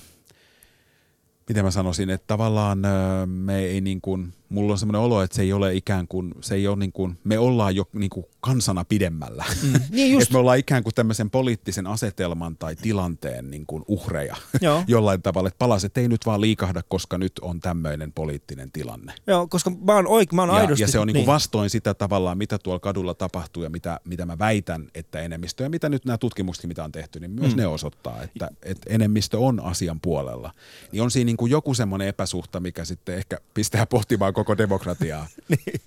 [1.49, 2.79] miten mä sanoisin, että tavallaan
[3.27, 6.55] me ei niin kuin, mulla on semmoinen olo, että se ei ole ikään kuin, se
[6.55, 9.45] ei ole niin kuin, me ollaan jo niin kuin kansana pidemmällä.
[9.63, 9.73] Mm.
[9.91, 10.33] Niin just.
[10.33, 14.85] me ollaan ikään kuin tämmöisen poliittisen asetelman tai tilanteen niin kuin uhreja Joo.
[14.87, 19.13] jollain tavalla, että palaset ei nyt vaan liikahda, koska nyt on tämmöinen poliittinen tilanne.
[19.27, 20.83] Joo, koska mä oon, oik, mä oon ja, aidosti...
[20.83, 21.27] Ja se on niin kuin niin.
[21.27, 25.71] vastoin sitä tavallaan, mitä tuolla kadulla tapahtuu ja mitä, mitä mä väitän, että enemmistö, ja
[25.71, 27.61] mitä nyt nämä tutkimukset, mitä on tehty, niin myös mm.
[27.61, 30.53] ne osoittaa, että, että enemmistö on asian puolella.
[30.93, 35.27] Niin on siinä niin kuin joku semmoinen epäsuhta, mikä sitten ehkä pistää pohtimaan koko demokratiaa.
[35.49, 35.81] niin.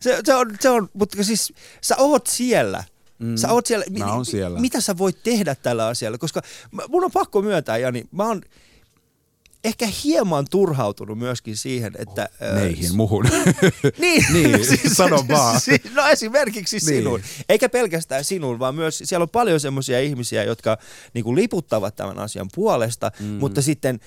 [0.00, 2.84] se, se, on, se on, mutta siis sä oot siellä.
[3.18, 3.36] Mm.
[3.36, 3.84] Sä oot siellä.
[3.98, 4.60] Mä oon siellä.
[4.60, 6.18] Mitä sä voit tehdä tällä asialla?
[6.18, 6.42] Koska
[6.88, 8.42] mun on pakko myöntää, Jani, mä oon
[9.64, 12.28] ehkä hieman turhautunut myöskin siihen, että...
[12.54, 13.24] Meihin, äh, muhun.
[13.98, 15.60] niin, niin siis, sano vaan.
[15.60, 16.86] Siis, no esimerkiksi niin.
[16.86, 17.20] sinun.
[17.48, 20.78] Eikä pelkästään sinun, vaan myös siellä on paljon semmoisia ihmisiä, jotka
[21.14, 23.26] niin kuin liputtavat tämän asian puolesta, mm.
[23.26, 24.00] mutta sitten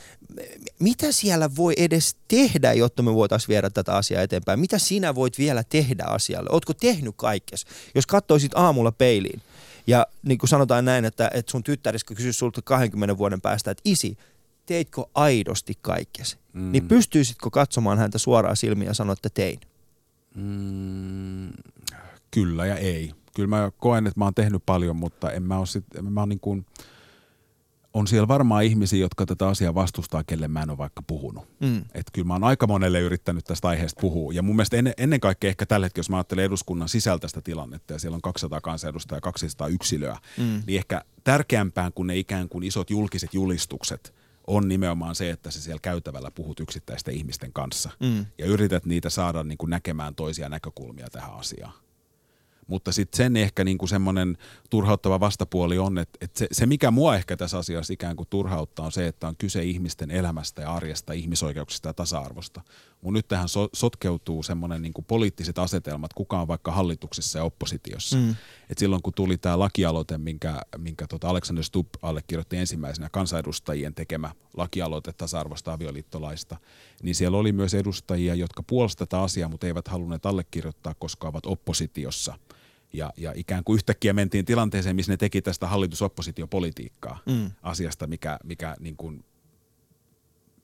[0.79, 4.59] mitä siellä voi edes tehdä, jotta me voitaisiin viedä tätä asiaa eteenpäin?
[4.59, 6.49] Mitä sinä voit vielä tehdä asialle?
[6.51, 7.65] Ootko tehnyt kaikkes?
[7.95, 9.41] Jos katsoisit aamulla peiliin,
[9.87, 13.81] ja niin kuin sanotaan näin, että, että sun tyttäriskö kysyisi sulta 20 vuoden päästä, että
[13.85, 14.17] isi,
[14.67, 16.37] teitkö aidosti kaikkesi?
[16.53, 16.71] Mm.
[16.71, 19.59] Niin pystyisitkö katsomaan häntä suoraan silmiin ja sanoa, että tein?
[20.35, 21.49] Mm,
[22.31, 23.11] kyllä ja ei.
[23.35, 26.29] Kyllä mä koen, että mä oon tehnyt paljon, mutta en mä ole sit, mä oon
[26.29, 26.65] niin kuin,
[27.93, 31.47] on siellä varmaan ihmisiä, jotka tätä asiaa vastustaa, kelle mä en ole vaikka puhunut.
[31.59, 31.77] Mm.
[31.77, 34.33] Että kyllä mä oon aika monelle yrittänyt tästä aiheesta puhua.
[34.33, 37.93] Ja mun mielestä ennen, ennen kaikkea ehkä tällä hetkellä, jos mä ajattelen eduskunnan sisältäistä tilannetta,
[37.93, 40.63] ja siellä on 200 kansanedustajaa ja 200 yksilöä, mm.
[40.67, 44.13] niin ehkä tärkeämpään kuin ne ikään kuin isot julkiset julistukset–
[44.47, 48.25] on nimenomaan se, että sä siellä käytävällä puhut yksittäisten ihmisten kanssa mm.
[48.37, 51.73] ja yrität niitä saada niin kuin näkemään toisia näkökulmia tähän asiaan.
[52.67, 54.37] Mutta sitten sen ehkä niinku semmoinen
[54.69, 58.85] turhauttava vastapuoli on, että, että se, se mikä mua ehkä tässä asiassa ikään kuin turhauttaa
[58.85, 62.61] on se, että on kyse ihmisten elämästä ja arjesta, ihmisoikeuksista ja tasa-arvosta.
[63.07, 68.17] Mun nyt tähän so, sotkeutuu semmoinen niinku poliittiset asetelmat, kuka on vaikka hallituksessa ja oppositiossa.
[68.17, 68.35] Mm.
[68.69, 74.31] Et silloin kun tuli tämä lakialoite, minkä, minkä tota Alexander Stubb allekirjoitti ensimmäisenä kansanedustajien tekemä
[74.57, 76.57] lakialoite tasa-arvosta avioliittolaista,
[77.03, 81.45] niin siellä oli myös edustajia, jotka puolustavat tätä asiaa, mutta eivät halunneet allekirjoittaa, koska ovat
[81.45, 82.37] oppositiossa–
[82.93, 87.51] ja, ja ikään kuin yhtäkkiä mentiin tilanteeseen, missä ne teki tästä hallitusoppositiopolitiikkaa mm.
[87.63, 89.25] asiasta, mikä, mikä niin kuin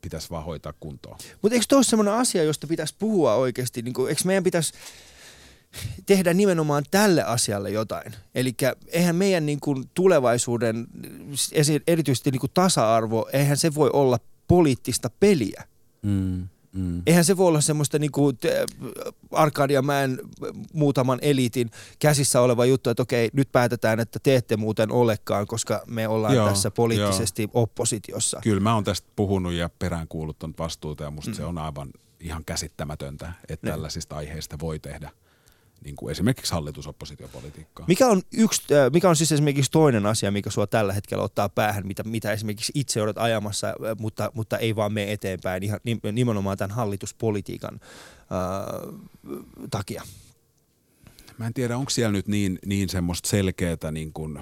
[0.03, 1.17] pitäisi vaan hoitaa kuntoon.
[1.41, 3.81] Mutta eikö tuossa sellainen asia, josta pitäisi puhua oikeasti?
[3.81, 4.73] Niin kuin, eikö meidän pitäisi
[6.05, 8.13] tehdä nimenomaan tälle asialle jotain?
[8.35, 8.55] Eli
[8.87, 10.87] eihän meidän niin kuin tulevaisuuden,
[11.87, 15.63] erityisesti niin kuin tasa-arvo, eihän se voi olla poliittista peliä.
[16.01, 16.47] Mm.
[16.73, 17.01] Mm.
[17.05, 18.33] Eihän se voi olla semmoista niinku
[19.31, 20.19] Arkadiamäen
[20.73, 25.83] muutaman eliitin käsissä oleva juttu, että okei, nyt päätetään, että te ette muuten olekaan, koska
[25.87, 27.51] me ollaan joo, tässä poliittisesti joo.
[27.53, 28.39] oppositiossa.
[28.43, 31.35] Kyllä mä oon tästä puhunut ja peräänkuuluttanut vastuuta ja musta mm.
[31.35, 33.71] se on aivan ihan käsittämätöntä, että ne.
[33.71, 35.11] tällaisista aiheista voi tehdä–
[35.85, 37.85] niin kuin esimerkiksi hallitusoppositiopolitiikkaa.
[37.87, 41.49] Mikä on, yksi, äh, mikä on siis esimerkiksi toinen asia, mikä sua tällä hetkellä ottaa
[41.49, 45.79] päähän, mitä, mitä esimerkiksi itse olet ajamassa, äh, mutta, mutta ei vaan mene eteenpäin ihan
[46.11, 48.99] nimenomaan tämän hallituspolitiikan äh,
[49.71, 50.03] takia?
[51.37, 54.39] Mä en tiedä, onko siellä nyt niin, niin semmoista selkeää niin kuin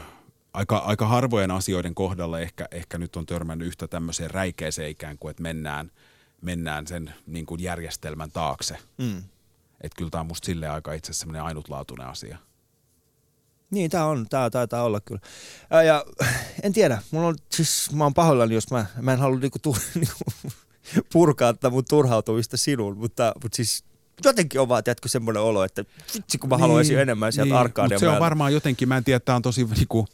[0.53, 5.31] aika, aika harvojen asioiden kohdalla ehkä, ehkä nyt on törmännyt yhtä tämmöiseen räikeeseen ikään kuin,
[5.31, 5.91] että mennään,
[6.41, 8.77] mennään sen niin kuin järjestelmän taakse.
[8.97, 9.23] Mm.
[9.81, 12.37] Että kyllä tämä on musta silleen aika itse asiassa ainutlaatuinen asia.
[13.71, 15.21] Niin, tämä on, tämä taitaa olla kyllä.
[15.69, 16.05] Ää, ja
[16.63, 19.77] en tiedä, mulla on, siis mä oon pahoillani, jos mä, mä en halua niinku, tu,
[19.95, 20.51] niinku,
[21.13, 23.83] purkaa tätä mun turhautumista sinuun, mutta, mutta siis
[24.25, 27.59] jotenkin on vaan, tiedätkö, semmoinen olo, että vitsi kun mä niin, haluaisin enemmän sieltä niin,
[27.59, 30.07] Arkadian se on varmaan jotenkin, mä en tiedä, tämä on tosi niinku,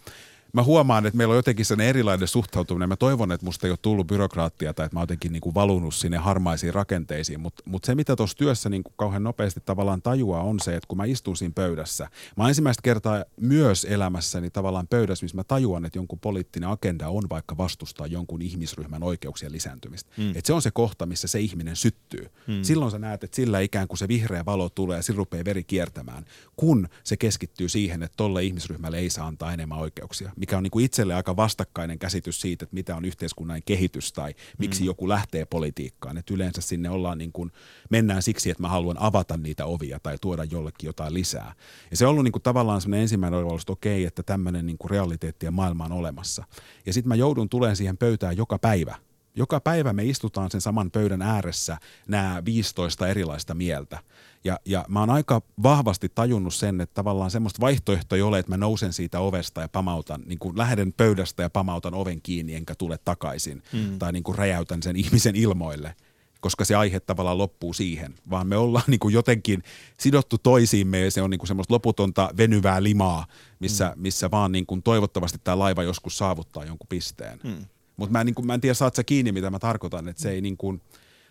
[0.58, 2.90] mä huomaan, että meillä on jotenkin sellainen erilainen suhtautuminen.
[2.90, 5.56] Mä toivon, että musta ei ole tullut byrokraattia tai että mä oon jotenkin niin kuin
[5.56, 10.02] valunut sinne harmaisiin rakenteisiin, mutta mut se mitä tuossa työssä niin kuin kauhean nopeasti tavallaan
[10.02, 14.50] tajua on se, että kun mä istun siinä pöydässä, mä oon ensimmäistä kertaa myös elämässäni
[14.50, 19.52] tavallaan pöydässä, missä mä tajuan, että jonkun poliittinen agenda on vaikka vastustaa jonkun ihmisryhmän oikeuksien
[19.52, 20.12] lisääntymistä.
[20.18, 20.30] Mm.
[20.30, 22.30] Että se on se kohta, missä se ihminen syttyy.
[22.48, 22.64] Mm.
[22.64, 25.64] Silloin sä näet, että sillä ikään kuin se vihreä valo tulee ja sillä rupeaa veri
[25.64, 30.64] kiertämään, kun se keskittyy siihen, että tolle ihmisryhmälle ei saa antaa enemmän oikeuksia mikä on
[30.64, 34.86] niin kuin itselle aika vastakkainen käsitys siitä, että mitä on yhteiskunnan kehitys tai miksi mm.
[34.86, 36.18] joku lähtee politiikkaan.
[36.18, 37.52] Että yleensä sinne ollaan niin kuin,
[37.90, 41.54] mennään siksi, että mä haluan avata niitä ovia tai tuoda jollekin jotain lisää.
[41.92, 44.78] Ja se on ollut niin kuin tavallaan semmoinen ensimmäinen oivallus, että okei, että tämmöinen niin
[44.78, 46.44] kuin realiteetti ja maailma on olemassa.
[46.86, 48.96] Ja sitten mä joudun tulemaan siihen pöytään joka päivä
[49.38, 51.78] joka päivä me istutaan sen saman pöydän ääressä
[52.08, 54.00] nämä 15 erilaista mieltä.
[54.44, 58.52] Ja, ja mä oon aika vahvasti tajunnut sen, että tavallaan semmoista vaihtoehtoa ei ole, että
[58.52, 62.76] mä nousen siitä ovesta ja pamautan, niin kuin lähden pöydästä ja pamautan oven kiinni enkä
[62.76, 63.64] tule takaisin.
[63.74, 64.00] Mm.
[64.00, 65.96] Tai niin kuin räjäytän sen ihmisen ilmoille
[66.40, 69.64] koska se aihe tavallaan loppuu siihen, vaan me ollaan niin kuin jotenkin
[70.00, 73.28] sidottu toisiimme ja se on niin kuin semmoista loputonta venyvää limaa,
[73.60, 74.02] missä, mm.
[74.02, 77.40] missä vaan niin kuin toivottavasti tämä laiva joskus saavuttaa jonkun pisteen.
[77.44, 77.66] Mm.
[77.98, 80.32] Mutta mä, niin kuin, mä en tiedä, saat sä kiinni, mitä mä tarkoitan, että se
[80.32, 80.82] ei niin kuin,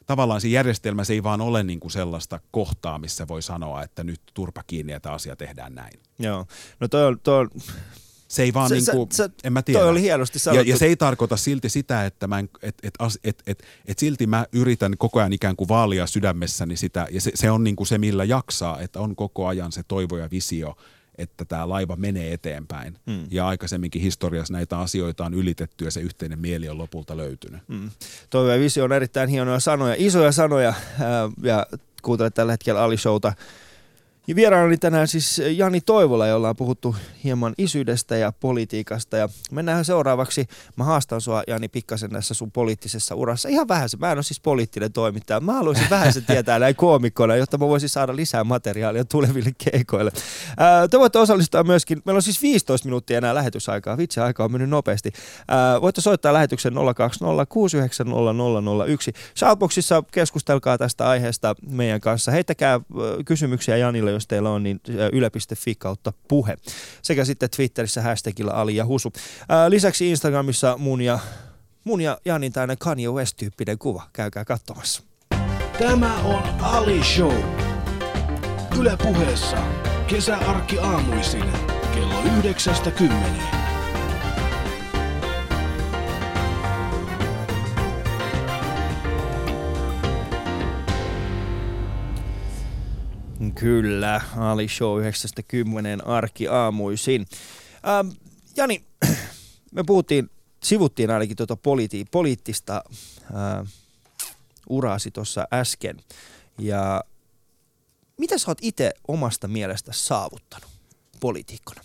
[0.07, 4.05] tavallaan se järjestelmä se ei vaan ole niin kuin sellaista kohtaa, missä voi sanoa, että
[4.05, 6.01] nyt turpa kiinni ja tämä asia tehdään näin.
[6.19, 6.47] Joo,
[6.81, 7.51] no toi on, toi on
[8.29, 9.81] se ei vaan se, niin kuin, se, en mä tiedä.
[9.81, 10.65] Toi oli hienosti sanottu.
[10.65, 12.95] Ja, ja se ei tarkoita silti sitä, että mä en, et, et,
[13.25, 17.31] et, et, et silti mä yritän koko ajan ikään kuin vaalia sydämessäni sitä, ja se,
[17.35, 20.77] se on niin kuin se, millä jaksaa, että on koko ajan se toivo ja visio,
[21.19, 22.97] että tämä laiva menee eteenpäin.
[23.07, 23.27] Mm.
[23.31, 27.61] Ja aikaisemminkin historiassa näitä asioita on ylitetty ja se yhteinen mieli on lopulta löytynyt.
[27.69, 27.91] Mm.
[28.31, 30.75] Toivo ja visio on erittäin hienoja sanoja, isoja sanoja
[31.43, 31.67] ja
[32.03, 33.33] kuuntelet tällä hetkellä Ali Showta
[34.27, 39.17] ja vieraani tänään siis Jani Toivola, jolla on puhuttu hieman isyydestä ja politiikasta.
[39.17, 40.47] Ja mennään seuraavaksi.
[40.77, 43.49] Mä haastan sua Jani pikkasen näissä sun poliittisessa urassa.
[43.49, 43.97] Ihan vähän se.
[43.97, 45.41] Mä en ole siis poliittinen toimittaja.
[45.41, 50.11] Mä haluaisin vähän se tietää näin koomikkona, jotta mä voisin saada lisää materiaalia tuleville keikoille.
[50.57, 52.03] Ää, te voitte osallistua myöskin.
[52.05, 53.97] Meillä on siis 15 minuuttia enää lähetysaikaa.
[53.97, 55.13] Vitsi, aika on mennyt nopeasti.
[55.49, 62.33] Ää, voitte soittaa lähetyksen 020 690 Shoutboxissa keskustelkaa tästä aiheesta meidän kanssa.
[62.33, 62.81] Heittäkää
[63.25, 64.81] kysymyksiä Janille, jos teillä on, niin
[65.13, 66.57] yle.fi kautta puhe.
[67.03, 69.13] Sekä sitten Twitterissä hashtagilla Ali ja Husu.
[69.49, 71.19] Ää, lisäksi Instagramissa mun ja,
[71.85, 74.03] mun ja Janin tämmöinen Kanye West-tyyppinen kuva.
[74.13, 75.03] Käykää katsomassa.
[75.79, 77.35] Tämä on Ali Show.
[78.81, 79.57] Yle puheessa.
[80.07, 81.45] Kesäarkki aamuisin
[81.95, 83.56] kello 9.10.
[93.61, 95.07] Kyllä, Ali Show 9.10
[96.09, 97.27] arki aamuisin.
[97.89, 98.09] Ähm,
[98.57, 98.85] Jani,
[99.75, 100.31] me puhuttiin,
[100.63, 102.83] sivuttiin ainakin tuota politi- poliittista
[103.23, 103.73] äh,
[104.69, 105.97] uraasi tuossa äsken.
[106.59, 107.05] Ja
[108.19, 110.71] mitä sä oot itse omasta mielestä saavuttanut
[111.21, 111.81] poliitikkona?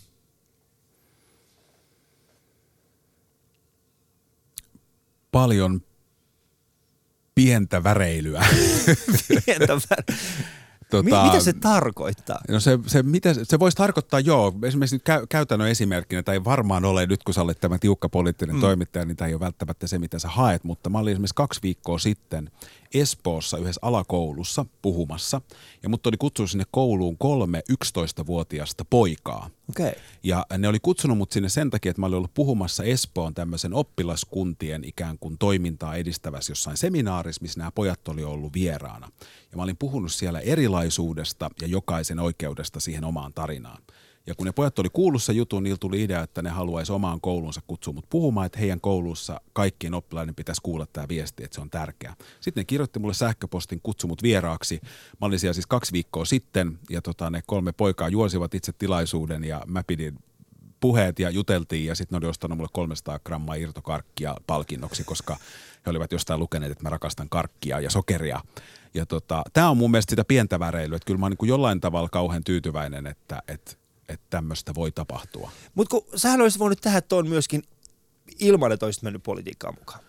[5.30, 5.82] Paljon
[7.34, 8.46] pientä väreilyä.
[9.28, 10.61] pientä väreilyä.
[10.92, 12.40] Tota, mitä se tarkoittaa?
[12.48, 16.84] No se, se, mitä, se voisi tarkoittaa, joo, esimerkiksi nyt käy, käytännön esimerkkinä, tai varmaan
[16.84, 18.60] ole nyt, kun sä olet tämä tiukka poliittinen mm.
[18.60, 21.60] toimittaja, niin tämä ei ole välttämättä se, mitä sä haet, mutta mä olin esimerkiksi kaksi
[21.62, 22.50] viikkoa sitten
[22.94, 25.40] Espoossa yhdessä alakoulussa puhumassa,
[25.82, 29.50] ja mut oli kutsunut sinne kouluun kolme 11-vuotiasta poikaa.
[29.70, 29.92] Okay.
[30.22, 33.74] Ja ne oli kutsunut mut sinne sen takia, että mä olin ollut puhumassa Espoon tämmöisen
[33.74, 39.08] oppilaskuntien ikään kuin toimintaa edistävässä jossain seminaarissa, missä nämä pojat oli ollut vieraana.
[39.50, 43.82] Ja mä olin puhunut siellä erilaisuudesta ja jokaisen oikeudesta siihen omaan tarinaan.
[44.26, 47.60] Ja kun ne pojat oli kuullut jutun, niillä tuli idea, että ne haluaisi omaan koulunsa
[47.66, 51.70] kutsua mut puhumaan, että heidän koulussa kaikkien oppilaiden pitäisi kuulla tämä viesti, että se on
[51.70, 52.16] tärkeää.
[52.40, 54.80] Sitten ne kirjoitti mulle sähköpostin kutsumut vieraaksi.
[55.20, 59.44] Mä olin siellä siis kaksi viikkoa sitten ja tota, ne kolme poikaa juosivat itse tilaisuuden
[59.44, 60.18] ja mä pidin
[60.80, 65.36] puheet ja juteltiin ja sitten ne oli ostanut mulle 300 grammaa irtokarkkia palkinnoksi, koska
[65.86, 68.40] he olivat jostain lukeneet, että mä rakastan karkkia ja sokeria.
[68.94, 71.80] Ja tota, tämä on mun mielestä sitä pientä väreilyä, että kyllä mä oon niin jollain
[71.80, 75.50] tavalla kauhean tyytyväinen, että, että että tämmöistä voi tapahtua.
[75.74, 77.62] Mutta kun sähän olisit voinut tehdä tuon myöskin
[78.38, 80.00] ilman, että olisit mennyt politiikkaan mukaan.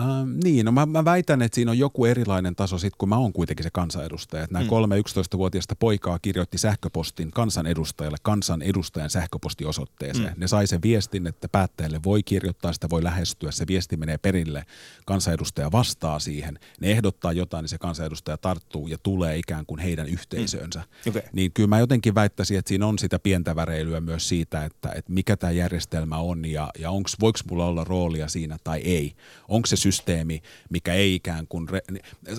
[0.00, 3.18] Ähm, niin, no mä, mä väitän, että siinä on joku erilainen taso sit, kun mä
[3.18, 4.44] oon kuitenkin se kansanedustaja.
[4.44, 4.68] Että nämä mm.
[4.68, 10.32] kolme 11-vuotiaista poikaa kirjoitti sähköpostin kansanedustajalle kansanedustajan sähköpostiosoitteeseen.
[10.32, 10.40] Mm.
[10.40, 14.66] Ne sai sen viestin, että päättäjälle voi kirjoittaa, sitä voi lähestyä, se viesti menee perille,
[15.06, 16.58] kansanedustaja vastaa siihen.
[16.80, 20.78] Ne ehdottaa jotain, niin se kansanedustaja tarttuu ja tulee ikään kuin heidän yhteisöönsä.
[20.80, 21.10] Mm.
[21.10, 21.22] Okay.
[21.32, 25.12] Niin kyllä mä jotenkin väittäisin, että siinä on sitä pientä väreilyä myös siitä, että, että
[25.12, 29.12] mikä tämä järjestelmä on ja, ja onks, voiko mulla olla roolia siinä tai ei.
[29.48, 31.80] Onko se systeemi, mikä ei ikään kuin, re,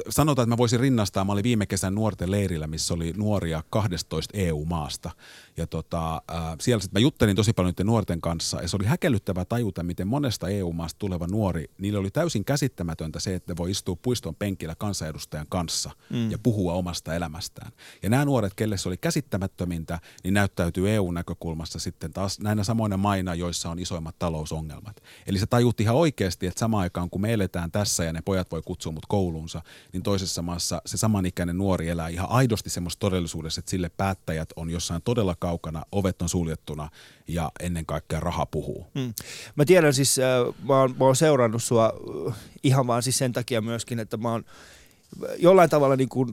[0.10, 4.38] sanotaan, että mä voisin rinnastaa, mä olin viime kesän nuorten leirillä, missä oli nuoria 12
[4.38, 5.12] EU-maasta.
[5.58, 8.86] Ja tota, äh, siellä sit mä juttelin tosi paljon niiden nuorten kanssa, ja se oli
[8.86, 13.96] häkellyttävä tajuta, miten monesta EU-maasta tuleva nuori, niillä oli täysin käsittämätöntä se, että voi istua
[14.02, 16.32] puiston penkillä kansanedustajan kanssa mm.
[16.32, 17.72] ja puhua omasta elämästään.
[18.04, 23.36] Ja nämä nuoret, kelle se oli käsittämättömintä, niin näyttäytyy EU-näkökulmassa sitten taas näinä samoina maina,
[23.36, 25.04] joissa on isoimmat talousongelmat.
[25.28, 28.52] Eli se tajutti ihan oikeasti, että samaan aikaan kun me eletään tässä ja ne pojat
[28.52, 29.62] voi kutsua mut kouluunsa,
[29.94, 34.70] niin toisessa maassa se samanikäinen nuori elää ihan aidosti semmoista todellisuudessa, että sille päättäjät on
[34.70, 36.90] jossain todella kaukana, ovet on suljettuna
[37.28, 38.88] ja ennen kaikkea raha puhuu.
[39.00, 39.14] Hmm.
[39.56, 41.94] Mä tiedän siis, äh, mä, oon, mä oon seurannut sua
[42.28, 44.44] äh, ihan vaan siis sen takia myöskin, että mä oon
[45.38, 46.30] jollain tavalla niin kuin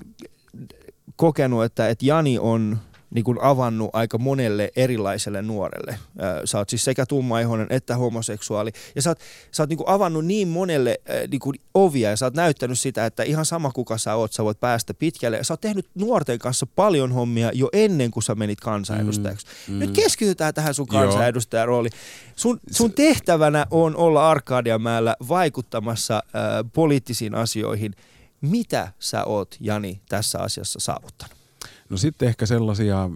[1.16, 2.78] kokenut, että, että Jani on–
[3.14, 5.98] niin kuin avannut aika monelle erilaiselle nuorelle.
[6.44, 8.70] Sä oot siis sekä tummaihoinen että homoseksuaali.
[8.94, 9.18] Ja sä oot,
[9.50, 11.00] sä oot niin kuin avannut niin monelle
[11.30, 14.44] niin kuin ovia ja sä oot näyttänyt sitä, että ihan sama kuka sä oot, sä
[14.44, 15.44] voit päästä pitkälle.
[15.44, 19.46] Sä oot tehnyt nuorten kanssa paljon hommia jo ennen kuin sä menit kansanedustajaksi.
[19.46, 19.78] Mm, mm.
[19.78, 21.92] Nyt keskitytään tähän sun kansanedustajan rooliin.
[22.36, 26.42] Sun, sun tehtävänä on olla Arkadianmäellä vaikuttamassa äh,
[26.72, 27.94] poliittisiin asioihin.
[28.40, 31.43] Mitä sä oot, Jani, tässä asiassa saavuttanut?
[31.90, 33.10] No sitten ehkä sellaisia äh,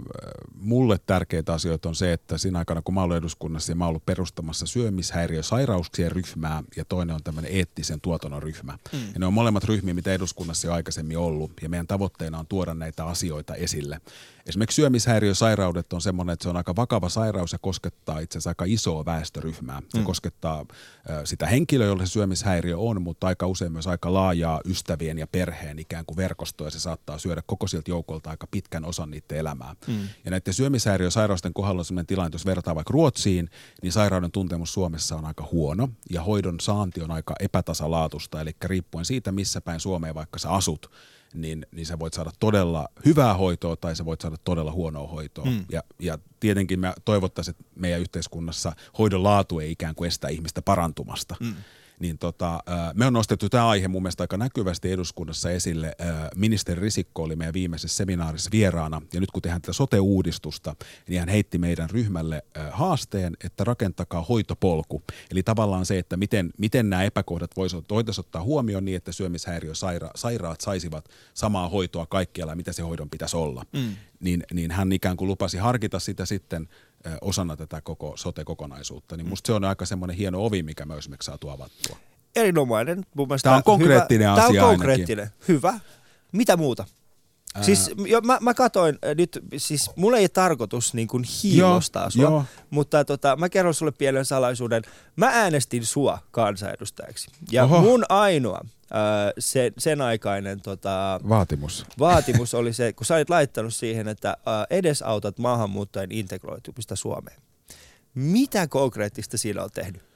[0.55, 4.07] mulle tärkeitä asioita on se, että siinä aikana kun mä olen eduskunnassa ja mä ollut
[4.07, 8.79] perustamassa syömishäiriösairauksien ryhmää ja toinen on tämmöinen eettisen tuotannon ryhmä.
[8.93, 8.99] Mm.
[8.99, 12.75] Ja ne on molemmat ryhmiä, mitä eduskunnassa jo aikaisemmin ollut ja meidän tavoitteena on tuoda
[12.75, 14.01] näitä asioita esille.
[14.49, 18.65] Esimerkiksi syömishäiriösairaudet on semmoinen, että se on aika vakava sairaus ja koskettaa itse asiassa aika
[18.69, 19.83] isoa väestöryhmää.
[19.89, 20.05] Se mm.
[20.05, 20.67] koskettaa
[21.25, 25.79] sitä henkilöä, jolle se syömishäiriö on, mutta aika usein myös aika laajaa ystävien ja perheen
[25.79, 29.75] ikään kuin verkostoa ja se saattaa syödä koko siltä joukolta aika pitkän osan niiden elämää.
[29.87, 30.09] Mm.
[30.25, 33.51] Ja näiden syömishäiriösairausten kohdalla on sellainen tilanne, jos vertaa vaikka Ruotsiin,
[33.83, 39.05] niin sairauden tuntemus Suomessa on aika huono ja hoidon saanti on aika epätasalaatusta, eli riippuen
[39.05, 40.91] siitä, missä päin Suomeen vaikka sä asut,
[41.35, 45.45] niin, niin sä voit saada todella hyvää hoitoa tai sä voit saada todella huonoa hoitoa.
[45.45, 45.65] Mm.
[45.73, 50.63] Ja, ja tietenkin me toivottaisiin, että meidän yhteiskunnassa hoidon laatu ei ikään kuin estä ihmistä
[50.63, 51.37] parantumasta.
[51.41, 51.55] Mm
[52.01, 52.63] niin tota,
[52.95, 55.97] me on nostettu tämä aihe mun mielestä aika näkyvästi eduskunnassa esille.
[56.37, 60.77] Ministeri Risikko oli meidän viimeisessä seminaarissa vieraana, ja nyt kun tehdään tätä sote-uudistusta,
[61.09, 65.03] niin hän heitti meidän ryhmälle haasteen, että rakentakaa hoitopolku.
[65.31, 67.51] Eli tavallaan se, että miten, miten nämä epäkohdat
[67.91, 73.65] voitaisiin ottaa huomioon niin, että syömishäiriösairaat saisivat samaa hoitoa kaikkialla, mitä se hoidon pitäisi olla.
[73.73, 73.97] Mm.
[74.21, 76.69] Niin, niin hän ikään kuin lupasi harkita sitä sitten
[77.21, 81.27] osana tätä koko sote-kokonaisuutta, niin musta se on aika semmoinen hieno ovi, mikä me esimerkiksi
[81.27, 81.97] saatu avattua.
[82.37, 83.07] Erinomainen.
[83.15, 84.45] Mun Tämä on konkreettinen hyvä.
[84.45, 85.25] asia Tämä on konkreettinen.
[85.25, 85.49] Ainakin.
[85.49, 85.81] Hyvä.
[86.33, 86.85] Mitä muuta?
[87.55, 87.63] Ää...
[87.63, 92.23] Siis jo, mä, mä katoin nyt, siis mulla ei tarkoitus niin kuin hiilostaa joo, sua,
[92.23, 92.45] joo.
[92.71, 94.83] mutta tota, mä kerron sulle pienen salaisuuden.
[95.17, 97.31] Mä äänestin sua kansanedustajaksi.
[97.53, 97.81] Ja Oho.
[97.81, 98.61] mun ainoa
[99.39, 101.87] sen, sen aikainen tota, vaatimus.
[101.99, 104.37] vaatimus oli se, kun sä olit laittanut siihen, että
[104.71, 107.41] edesautat maahanmuuttajien integroitumista Suomeen.
[108.15, 110.08] Mitä konkreettista siinä on tehnyt?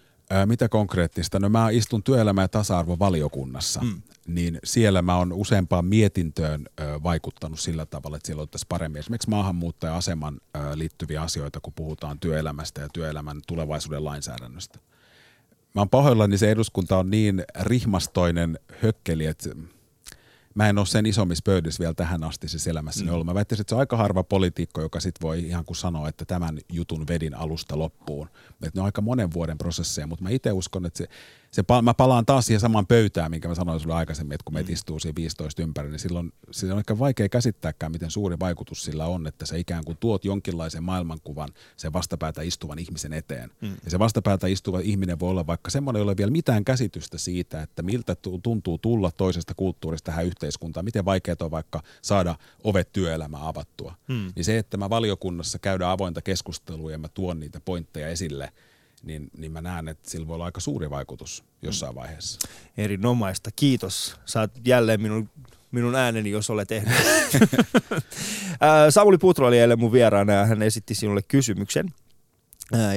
[0.47, 1.41] Mitä konkreettista?
[1.41, 4.03] No mä istun työelämä- ja tasa-arvovaliokunnassa, mm.
[4.27, 6.65] niin siellä mä oon useampaan mietintöön
[7.03, 10.41] vaikuttanut sillä tavalla, että siellä ottaisiin paremmin esimerkiksi maahanmuuttaja-aseman
[10.75, 14.79] liittyviä asioita, kun puhutaan työelämästä ja työelämän tulevaisuuden lainsäädännöstä
[15.75, 19.51] mä oon pahoillani, se eduskunta on niin rihmastoinen hökkeli, että
[20.55, 23.15] mä en ole sen isommissa pöydissä vielä tähän asti siis elämässäni mm.
[23.15, 23.27] ollut.
[23.27, 26.25] Mä väittäisin, että se on aika harva poliitikko, joka sit voi ihan kuin sanoa, että
[26.25, 28.29] tämän jutun vedin alusta loppuun.
[28.53, 31.09] Että ne on aika monen vuoden prosesseja, mutta mä itse uskon, että se
[31.53, 34.69] se, mä palaan taas siihen samaan pöytään, minkä mä sanoin sulle aikaisemmin, että kun meitä
[34.69, 34.73] mm.
[34.73, 39.07] istuu siinä 15 ympäri, niin silloin, silloin on ehkä vaikea käsittääkään, miten suuri vaikutus sillä
[39.07, 43.51] on, että se ikään kuin tuot jonkinlaisen maailmankuvan sen vastapäätä istuvan ihmisen eteen.
[43.61, 43.77] Mm.
[43.85, 47.19] Ja se vastapäätä istuva ihminen voi olla vaikka semmoinen, jolla ei ole vielä mitään käsitystä
[47.19, 52.35] siitä, että miltä tuntuu tulla toisesta kulttuurista tähän yhteiskuntaan, miten vaikeaa on vaikka saada
[52.65, 53.95] ovet työelämää avattua.
[54.09, 54.33] Mm.
[54.37, 58.53] Niin se, että mä valiokunnassa käydään avointa keskustelua ja mä tuon niitä pointteja esille–
[59.03, 62.49] niin, niin mä näen, että sillä voi olla aika suuri vaikutus jossain vaiheessa.
[62.77, 63.51] Erinomaista.
[63.57, 64.17] Kiitos.
[64.25, 65.31] Saat jälleen minun,
[65.71, 66.95] minun ääneni, jos olet tehnyt.
[68.91, 71.89] Samuli Putro oli eilen mun vieraana ja hän esitti sinulle kysymyksen.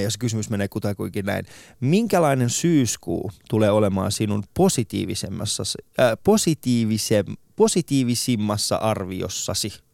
[0.02, 1.46] Ja se kysymys menee kutakuinkin näin.
[1.80, 5.62] Minkälainen syyskuu tulee olemaan sinun positiivisemmassa,
[5.98, 7.26] ää, positiivisem,
[7.56, 9.85] positiivisimmassa arviossasi?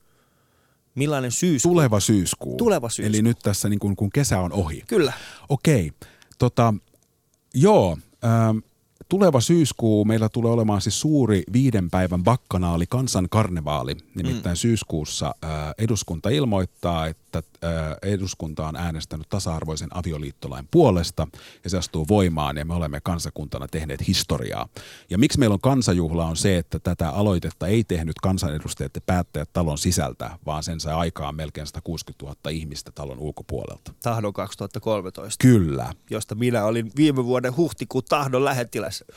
[0.95, 1.73] Millainen syyskuu?
[1.73, 2.57] Tuleva syyskuu.
[2.57, 3.09] Tuleva syyskuu.
[3.09, 4.83] Eli nyt tässä niin kun, kun kesä on ohi.
[4.89, 5.13] Kyllä.
[5.49, 5.93] Okei,
[6.39, 6.75] tota,
[7.55, 8.59] joo, ähm,
[9.13, 13.97] tuleva syyskuu meillä tulee olemaan siis suuri viiden päivän bakkanaali, kansankarnevaali.
[14.15, 14.59] Nimittäin mm.
[14.59, 21.29] syyskuussa äh, eduskunta ilmoittaa, että äh, eduskunta on äänestänyt tasa-arvoisen avioliittolain puolesta
[21.65, 24.69] ja se astuu voimaan ja me olemme kansakuntana tehneet historiaa.
[25.11, 29.51] Ja miksi meillä on kansajuhla on se, että tätä aloitetta ei tehnyt kansanedustajat ja päättäjät
[29.53, 33.95] talon sisältä, vaan sen sai aikaan melkein 160 000 ihmistä talon ulkopuolelta.
[34.03, 35.93] Tahdon 2013, Kyllä.
[36.11, 38.45] josta minä olin viime vuoden huhtikuun tahdon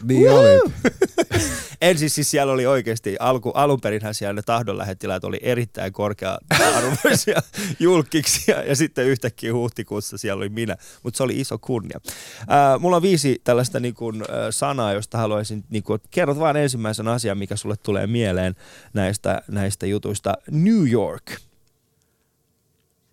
[0.04, 0.74] Niin oli.
[1.82, 7.42] Ensin siis siellä oli oikeasti, alku, alun perinhän siellä ne tahdon lähettiläät oli erittäin korkea-arvoisia
[7.80, 12.00] julkiksia ja sitten yhtäkkiä huhtikuussa siellä oli minä, mutta se oli iso kunnia.
[12.48, 16.58] Ää, mulla on viisi tällaista niin kuin, ä, sanaa, josta haluaisin, niin kuin, kerrot vain
[16.58, 18.56] ensimmäisen asian, mikä sulle tulee mieleen
[18.94, 20.34] näistä, näistä jutuista.
[20.52, 21.32] New York.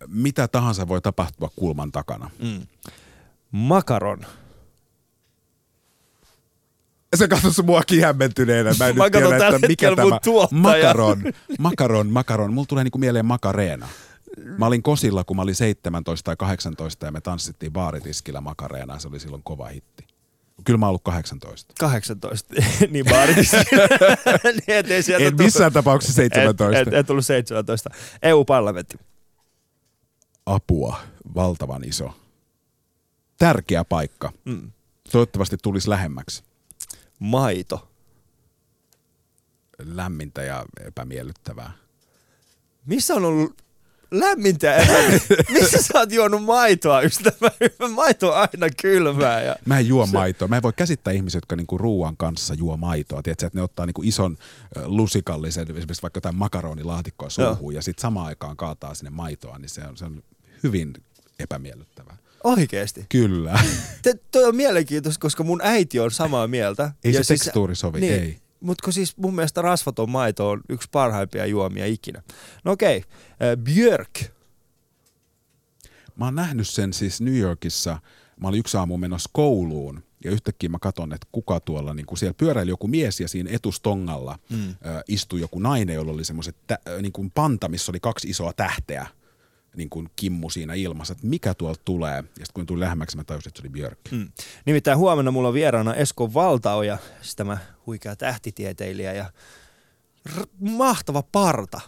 [0.07, 2.29] Mitä tahansa voi tapahtua kulman takana.
[2.39, 2.67] Mm.
[3.51, 4.25] Makaron.
[7.15, 8.73] Se katsoisi muakin hämmentyneenä.
[8.79, 10.19] Mä en Mä nyt tiedä, että mikä tämä...
[10.23, 10.61] tuottaja.
[10.61, 11.23] Makaron,
[11.59, 12.53] makaron, makaron.
[12.53, 13.87] Mulla tulee niinku mieleen makareena.
[14.57, 18.99] Mä olin Kosilla, kun mä olin 17 tai 18 ja me tanssittiin baaritiskillä makareena.
[18.99, 20.07] Se oli silloin kova hitti.
[20.65, 21.73] Kyllä mä oon ollut 18.
[21.79, 22.53] 18,
[22.91, 23.57] niin baaritissa.
[24.43, 26.79] niin ettei sieltä En tullut- missään tapauksessa 17.
[26.81, 27.89] Et, et, et tullut 17.
[28.23, 28.97] EU-parlamentti.
[30.45, 30.99] Apua,
[31.35, 32.13] valtavan iso.
[33.37, 34.31] Tärkeä paikka.
[34.45, 34.71] Mm.
[35.11, 36.43] Toivottavasti tulisi lähemmäksi.
[37.23, 37.87] Maito.
[39.79, 41.71] Lämmintä ja epämiellyttävää.
[42.85, 43.61] Missä on ollut
[44.11, 47.51] lämmintä ja epämi- Missä sä oot juonut maitoa, ystävä?
[47.93, 49.41] Maito on aina kylmää.
[49.41, 49.55] Ja...
[49.65, 50.47] Mä en juo maitoa.
[50.47, 53.21] Mä en voi käsittää ihmisiä, jotka niinku ruuan kanssa juo maitoa.
[53.23, 54.37] Tiedätkö, että ne ottaa niinku ison
[54.85, 59.81] lusikallisen, esimerkiksi vaikka jotain makaronilaatikkoa suuhun ja sitten samaan aikaan kaataa sinne maitoa, niin se
[59.87, 60.23] on, se on
[60.63, 60.93] hyvin
[61.39, 62.17] epämiellyttävää.
[62.43, 63.05] Oikeesti.
[63.09, 63.59] Kyllä.
[64.01, 66.91] Te, toi on mielenkiintoista, koska mun äiti on samaa mieltä.
[67.03, 68.37] Ei Ja se tekstuuri sovi, niin, ei.
[68.59, 72.21] Mutta siis mun mielestä rasvaton maito on yksi parhaimpia juomia ikinä.
[72.63, 73.55] No okei, okay.
[73.55, 74.19] Björk.
[76.15, 77.99] Mä oon nähnyt sen siis New Yorkissa.
[78.41, 82.17] Mä olin yksi aamu menossa kouluun ja yhtäkkiä mä katson, että kuka tuolla, niin kun
[82.17, 84.69] siellä pyöräili joku mies ja siinä etustongalla mm.
[84.69, 88.29] ö, istui joku nainen, jolla oli semmoiset tä, ö, niin kuin panta, missä oli kaksi
[88.29, 89.07] isoa tähteä
[89.75, 92.15] niin kuin kimmu siinä ilmassa, että mikä tuolta tulee.
[92.15, 93.99] Ja sitten kun tuli lähemmäksi, mä tajusin, että se oli Björk.
[94.11, 94.31] Mm.
[94.65, 99.25] Nimittäin huomenna mulla on vieraana Esko Valtaoja, siis tämä huikea tähtitieteilijä ja
[100.37, 101.81] r- mahtava parta.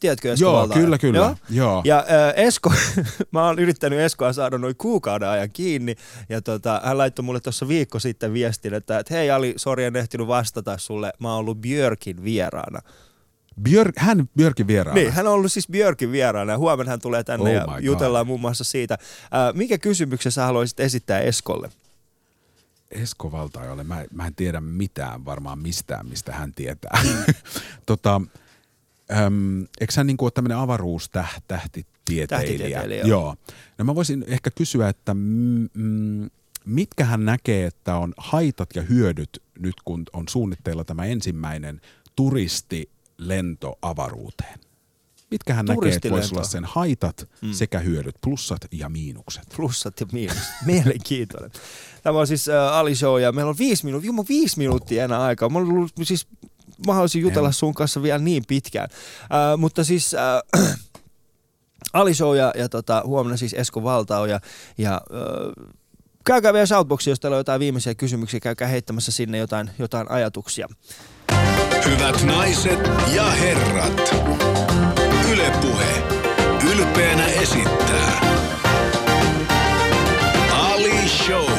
[0.00, 0.84] Tiedätkö Esko Joo, Valtaoja?
[0.84, 1.18] kyllä, kyllä.
[1.18, 1.36] Joo.
[1.50, 1.82] Joo.
[1.84, 2.72] Ja äh, Esko,
[3.32, 5.94] mä oon yrittänyt Eskoa saada noin kuukauden ajan kiinni,
[6.28, 9.96] ja tota, hän laittoi mulle tuossa viikko sitten viestin, että et, hei Ali, sori en
[9.96, 12.80] ehtinyt vastata sulle, mä oon ollut Björkin vieraana.
[13.62, 15.00] Björk, hän Björkin vieraana.
[15.00, 18.26] Niin, hän on ollut siis Björkin vieraana, ja huomenna hän tulee tänne Oh ja jutellaan
[18.26, 18.94] muun muassa siitä.
[18.94, 21.70] Äh, mikä kysymyksen sä haluaisit esittää Eskolle?
[22.90, 27.02] Esko Valtaojalle, mä, mä en tiedä mitään varmaan mistään, mistä hän tietää.
[27.86, 28.20] tota,
[29.10, 32.26] äm, eikö hän niinku ole tämmöinen avaruustähtitieteilijä?
[32.26, 33.08] Tähtitieteilijä, joo.
[33.08, 33.36] joo.
[33.78, 36.30] No mä voisin ehkä kysyä, että mm, mm,
[36.64, 41.80] mitkä hän näkee, että on haitat ja hyödyt nyt, kun on suunnitteilla tämä ensimmäinen
[43.16, 44.60] turistilento avaruuteen?
[45.30, 47.52] Mitkä hän näkee, että voisi olla sen haitat mm.
[47.52, 49.42] sekä hyödyt, plussat ja miinukset?
[49.56, 50.44] Plussat ja miinukset.
[50.66, 51.50] Mielenkiintoinen.
[52.02, 55.22] Tämä on siis äh, Ali Show ja meillä on viisi minuuttia, Jumma, viisi minuuttia enää
[55.22, 55.48] aikaa.
[55.48, 56.26] Mä, ollut, siis,
[56.86, 57.52] mä haluaisin jutella Joo.
[57.52, 58.88] sun kanssa vielä niin pitkään.
[59.22, 60.78] Äh, mutta siis äh,
[61.92, 64.40] Ali Show ja, ja tota, huomenna siis Esko Valtao ja,
[64.78, 65.72] ja äh,
[66.24, 70.68] käykää vielä Shoutboxia, jos teillä on jotain viimeisiä kysymyksiä, käykää heittämässä sinne jotain, jotain ajatuksia.
[71.84, 72.78] Hyvät naiset
[73.14, 74.14] ja herrat.
[75.32, 76.02] Ylepuhe
[76.72, 78.20] ylpeänä esittää
[80.50, 81.52] Ali Show.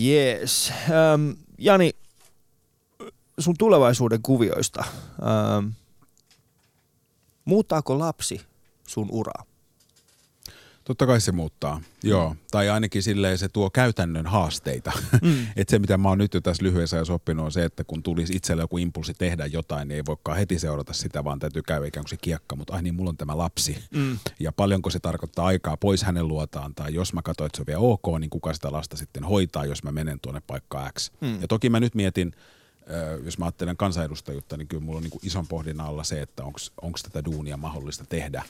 [0.00, 0.72] Yes.
[0.90, 1.90] Ähm, Jani,
[3.38, 4.84] sun tulevaisuuden kuvioista.
[4.86, 5.68] Ähm,
[7.44, 8.40] muuttaako lapsi
[8.86, 9.51] sun uraa?
[10.84, 12.36] Totta kai se muuttaa, joo.
[12.50, 14.92] Tai ainakin silleen se tuo käytännön haasteita.
[15.22, 15.46] Mm.
[15.56, 18.02] Et se, mitä mä oon nyt jo tässä lyhyessä ajassa oppinut, on se, että kun
[18.02, 21.86] tulisi itselle joku impulssi tehdä jotain, niin ei voikaan heti seurata sitä, vaan täytyy käydä
[21.86, 22.56] ikään kuin se kiekka.
[22.56, 23.84] Mutta ai niin, mulla on tämä lapsi.
[23.90, 24.18] Mm.
[24.40, 26.74] Ja paljonko se tarkoittaa aikaa pois hänen luotaan.
[26.74, 29.64] Tai jos mä katsoin, että se on vielä ok, niin kuka sitä lasta sitten hoitaa,
[29.64, 31.10] jos mä menen tuonne paikkaan X.
[31.20, 31.40] Mm.
[31.40, 32.32] Ja toki mä nyt mietin,
[33.24, 36.44] jos mä ajattelen kansanedustajuutta, niin kyllä mulla on niin kuin ison pohdinnan alla se, että
[36.82, 38.42] onko tätä duunia mahdollista tehdä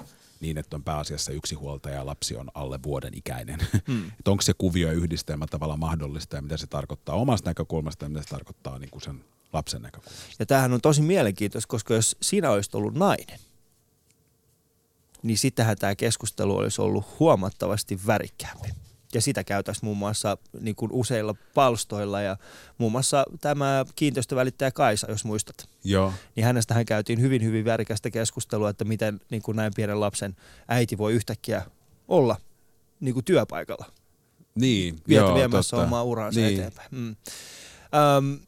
[0.42, 3.58] niin, että on pääasiassa yksi huoltaja ja lapsi on alle vuoden ikäinen.
[3.86, 4.08] Hmm.
[4.18, 8.08] että onko se kuvio ja yhdistelmä tavalla mahdollista ja mitä se tarkoittaa omasta näkökulmasta ja
[8.08, 10.36] mitä se tarkoittaa niin kuin sen lapsen näkökulmasta.
[10.38, 13.38] Ja tämähän on tosi mielenkiintoista, koska jos sinä olisit ollut nainen,
[15.22, 18.68] niin sittenhän tämä keskustelu olisi ollut huomattavasti värikkäämpi.
[19.14, 22.36] Ja sitä käytäisiin muun muassa niin kuin useilla palstoilla ja
[22.78, 25.68] muun muassa tämä kiinteistövälittäjä Kaisa, jos muistat.
[25.84, 26.12] Joo.
[26.36, 30.36] Niin hänestähän käytiin hyvin, hyvin värikästä keskustelua, että miten niin kuin näin pienen lapsen
[30.68, 31.62] äiti voi yhtäkkiä
[32.08, 32.36] olla
[33.00, 33.86] niin kuin työpaikalla.
[34.54, 35.86] Niin, Vietä joo, viemässä totta.
[35.86, 36.54] omaa uraansa niin.
[36.54, 36.88] eteenpäin.
[36.90, 37.16] Mm.
[38.18, 38.38] Öm,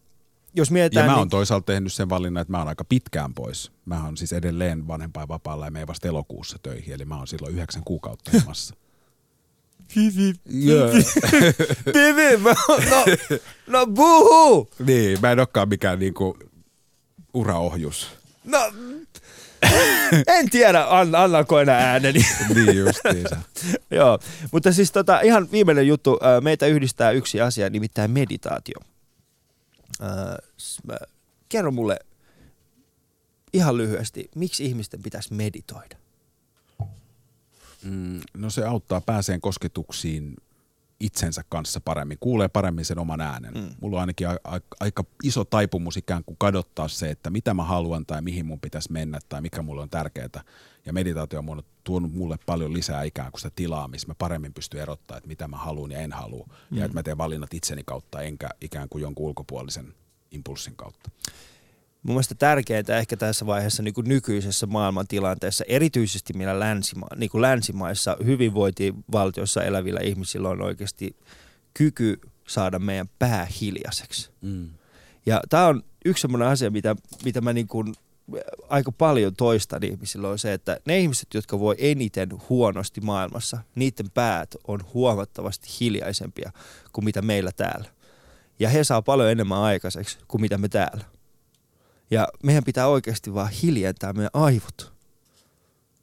[0.55, 1.07] jos Ja mietitään...
[1.07, 3.73] mä niin- oon toisaalta tehnyt sen valinnan, että mä oon aika pitkään pois.
[3.85, 7.83] Mä oon siis edelleen vanhempainvapaalla ja menen vasta elokuussa töihin, eli mä oon silloin yhdeksän
[7.85, 8.75] kuukautta ilmassa.
[10.47, 10.91] Joo.
[11.85, 12.55] Bibi, mä,
[12.91, 13.05] no,
[13.67, 14.71] no buhu!
[14.87, 16.39] niin, mä en olekaan mikään niinku
[17.35, 18.09] uraohjus.
[18.45, 18.59] No,
[20.27, 22.21] en tiedä, an, annako enää ääneni.
[22.55, 23.37] niin justiinsa.
[23.91, 24.19] Joo,
[24.53, 26.19] mutta siis tota, ihan viimeinen juttu.
[26.41, 28.77] Meitä yhdistää yksi asia, nimittäin meditaatio.
[31.49, 31.99] Kerro mulle
[33.53, 35.97] ihan lyhyesti, miksi ihmisten pitäisi meditoida?
[37.85, 40.35] Mm, no se auttaa pääseen kosketuksiin
[41.01, 43.55] itsensä kanssa paremmin, kuulee paremmin sen oman äänen.
[43.55, 43.69] Mm.
[43.81, 47.65] Mulla on ainakin a- a- aika iso taipumus ikään kuin kadottaa se, että mitä mä
[47.65, 50.45] haluan tai mihin mun pitäisi mennä tai mikä mulle on tärkeää.
[50.87, 54.81] Ja meditaatio on tuonut mulle paljon lisää ikään kuin sitä tilaa, missä mä paremmin pystyn
[54.81, 56.47] erottaa, että mitä mä haluan ja en halua.
[56.71, 56.79] Mm.
[56.79, 59.95] Ja että mä teen valinnat itseni kautta enkä ikään kuin jonkun ulkopuolisen
[60.31, 61.11] impulssin kautta.
[62.05, 67.43] Mun mielestä tärkeintä ehkä tässä vaiheessa niin kuin nykyisessä maailmantilanteessa, erityisesti meillä länsima, niin kuin
[67.43, 71.17] länsimaissa hyvinvointivaltiossa elävillä ihmisillä on oikeasti
[71.75, 74.31] kyky saada meidän pää hiljaiseksi.
[74.41, 74.71] Mm.
[75.27, 77.95] Ja tämä on yksi sellainen asia, mitä, mitä mä niin kuin
[78.69, 84.11] aika paljon toistan ihmisillä on se, että ne ihmiset, jotka voi eniten huonosti maailmassa, niiden
[84.11, 86.53] päät on huomattavasti hiljaisempia
[86.93, 87.89] kuin mitä meillä täällä.
[88.59, 91.05] Ja he saa paljon enemmän aikaiseksi kuin mitä me täällä.
[92.11, 94.95] Ja meidän pitää oikeasti vaan hiljentää meidän aivot.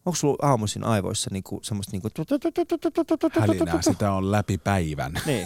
[0.05, 2.09] Onko sulla aamuisin aivoissa niinku semmoista niinku...
[3.39, 5.13] Hälinää, sitä on läpi päivän.
[5.25, 5.45] Niin,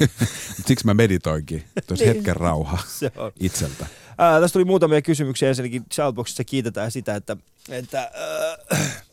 [0.67, 1.63] Siksi mä meditoinkin.
[1.87, 2.15] Tuossa Niin.
[2.15, 3.85] hetken rauha se itseltä.
[4.17, 5.49] Ää, tästä tuli muutamia kysymyksiä.
[5.49, 7.37] Ensinnäkin Shoutboxissa kiitetään sitä, että,
[7.69, 8.11] että
[8.73, 9.03] äh,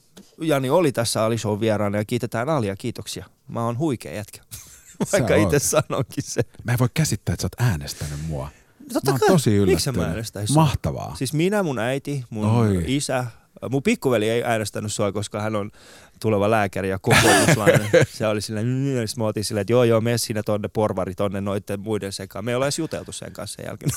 [0.40, 2.76] Jani oli tässä Ali Show vieraana ja kiitetään Alia.
[2.76, 3.26] Kiitoksia.
[3.49, 4.40] Mä oon huikea jätkä.
[5.12, 6.45] Vaikka itse sanonkin sen.
[6.64, 8.49] Mä en voi käsittää, että sä oot äänestänyt mua.
[8.93, 9.28] Totta mä oon kai.
[9.28, 9.97] tosi Miksi yllättynyt.
[9.97, 10.55] mä äänestäisin?
[10.57, 11.14] Mahtavaa.
[11.16, 12.85] Siis minä, mun äiti, mun Oi.
[12.87, 13.24] isä,
[13.70, 15.70] mun pikkuveli ei äänestänyt sua, koska hän on
[16.20, 17.91] tuleva lääkäri ja kokoomuslainen.
[18.16, 21.14] se oli silleen, ja sit mä otin silleen, että joo joo, mene sinne tonne porvari
[21.14, 22.45] tonne noitten muiden sekaan.
[22.45, 23.91] Me ei olla edes juteltu sen kanssa sen jälkeen.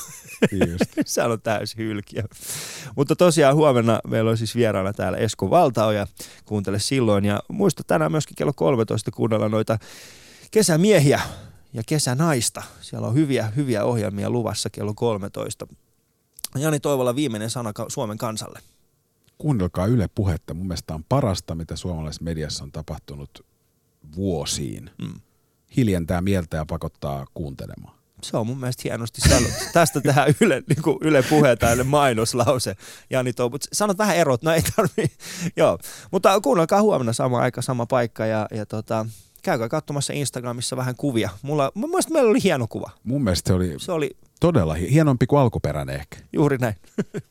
[0.52, 0.76] Niin.
[1.06, 2.22] Sehän on täysin hylkiö.
[2.96, 6.06] Mutta tosiaan huomenna meillä on siis vieraana täällä Esko Valtaoja.
[6.44, 7.24] Kuuntele silloin.
[7.24, 9.78] Ja muista tänään myöskin kello 13 kuunnella noita
[10.50, 11.20] kesämiehiä
[11.76, 12.62] ja kesänaista.
[12.80, 15.66] Siellä on hyviä, hyviä ohjelmia luvassa kello 13.
[16.54, 18.60] Jani Toivola viimeinen sana Suomen kansalle.
[19.38, 20.54] Kuunnelkaa Yle puhetta.
[20.54, 23.46] Mun mielestä on parasta, mitä suomalaisessa mediassa on tapahtunut
[24.16, 24.90] vuosiin.
[24.98, 25.20] Mm.
[25.76, 27.96] Hiljentää mieltä ja pakottaa kuuntelemaan.
[28.22, 29.64] Se on mun mielestä hienosti sanottu.
[29.72, 32.76] Tästä tehdään Yle, niin kuin Yle puhe mainoslause.
[33.10, 35.10] Jani mutta sanot vähän erot, no ei tarvii.
[35.56, 35.78] Joo,
[36.10, 39.06] mutta kuunnelkaa huomenna sama aika, sama paikka ja, ja tota,
[39.46, 41.30] käykää katsomassa Instagramissa vähän kuvia.
[41.42, 42.90] Mulla, mun mielestä meillä oli hieno kuva.
[43.04, 46.16] Mun mielestä se oli Se oli todella hi- hienompi kuin alkuperäinen ehkä.
[46.32, 46.74] juuri näin.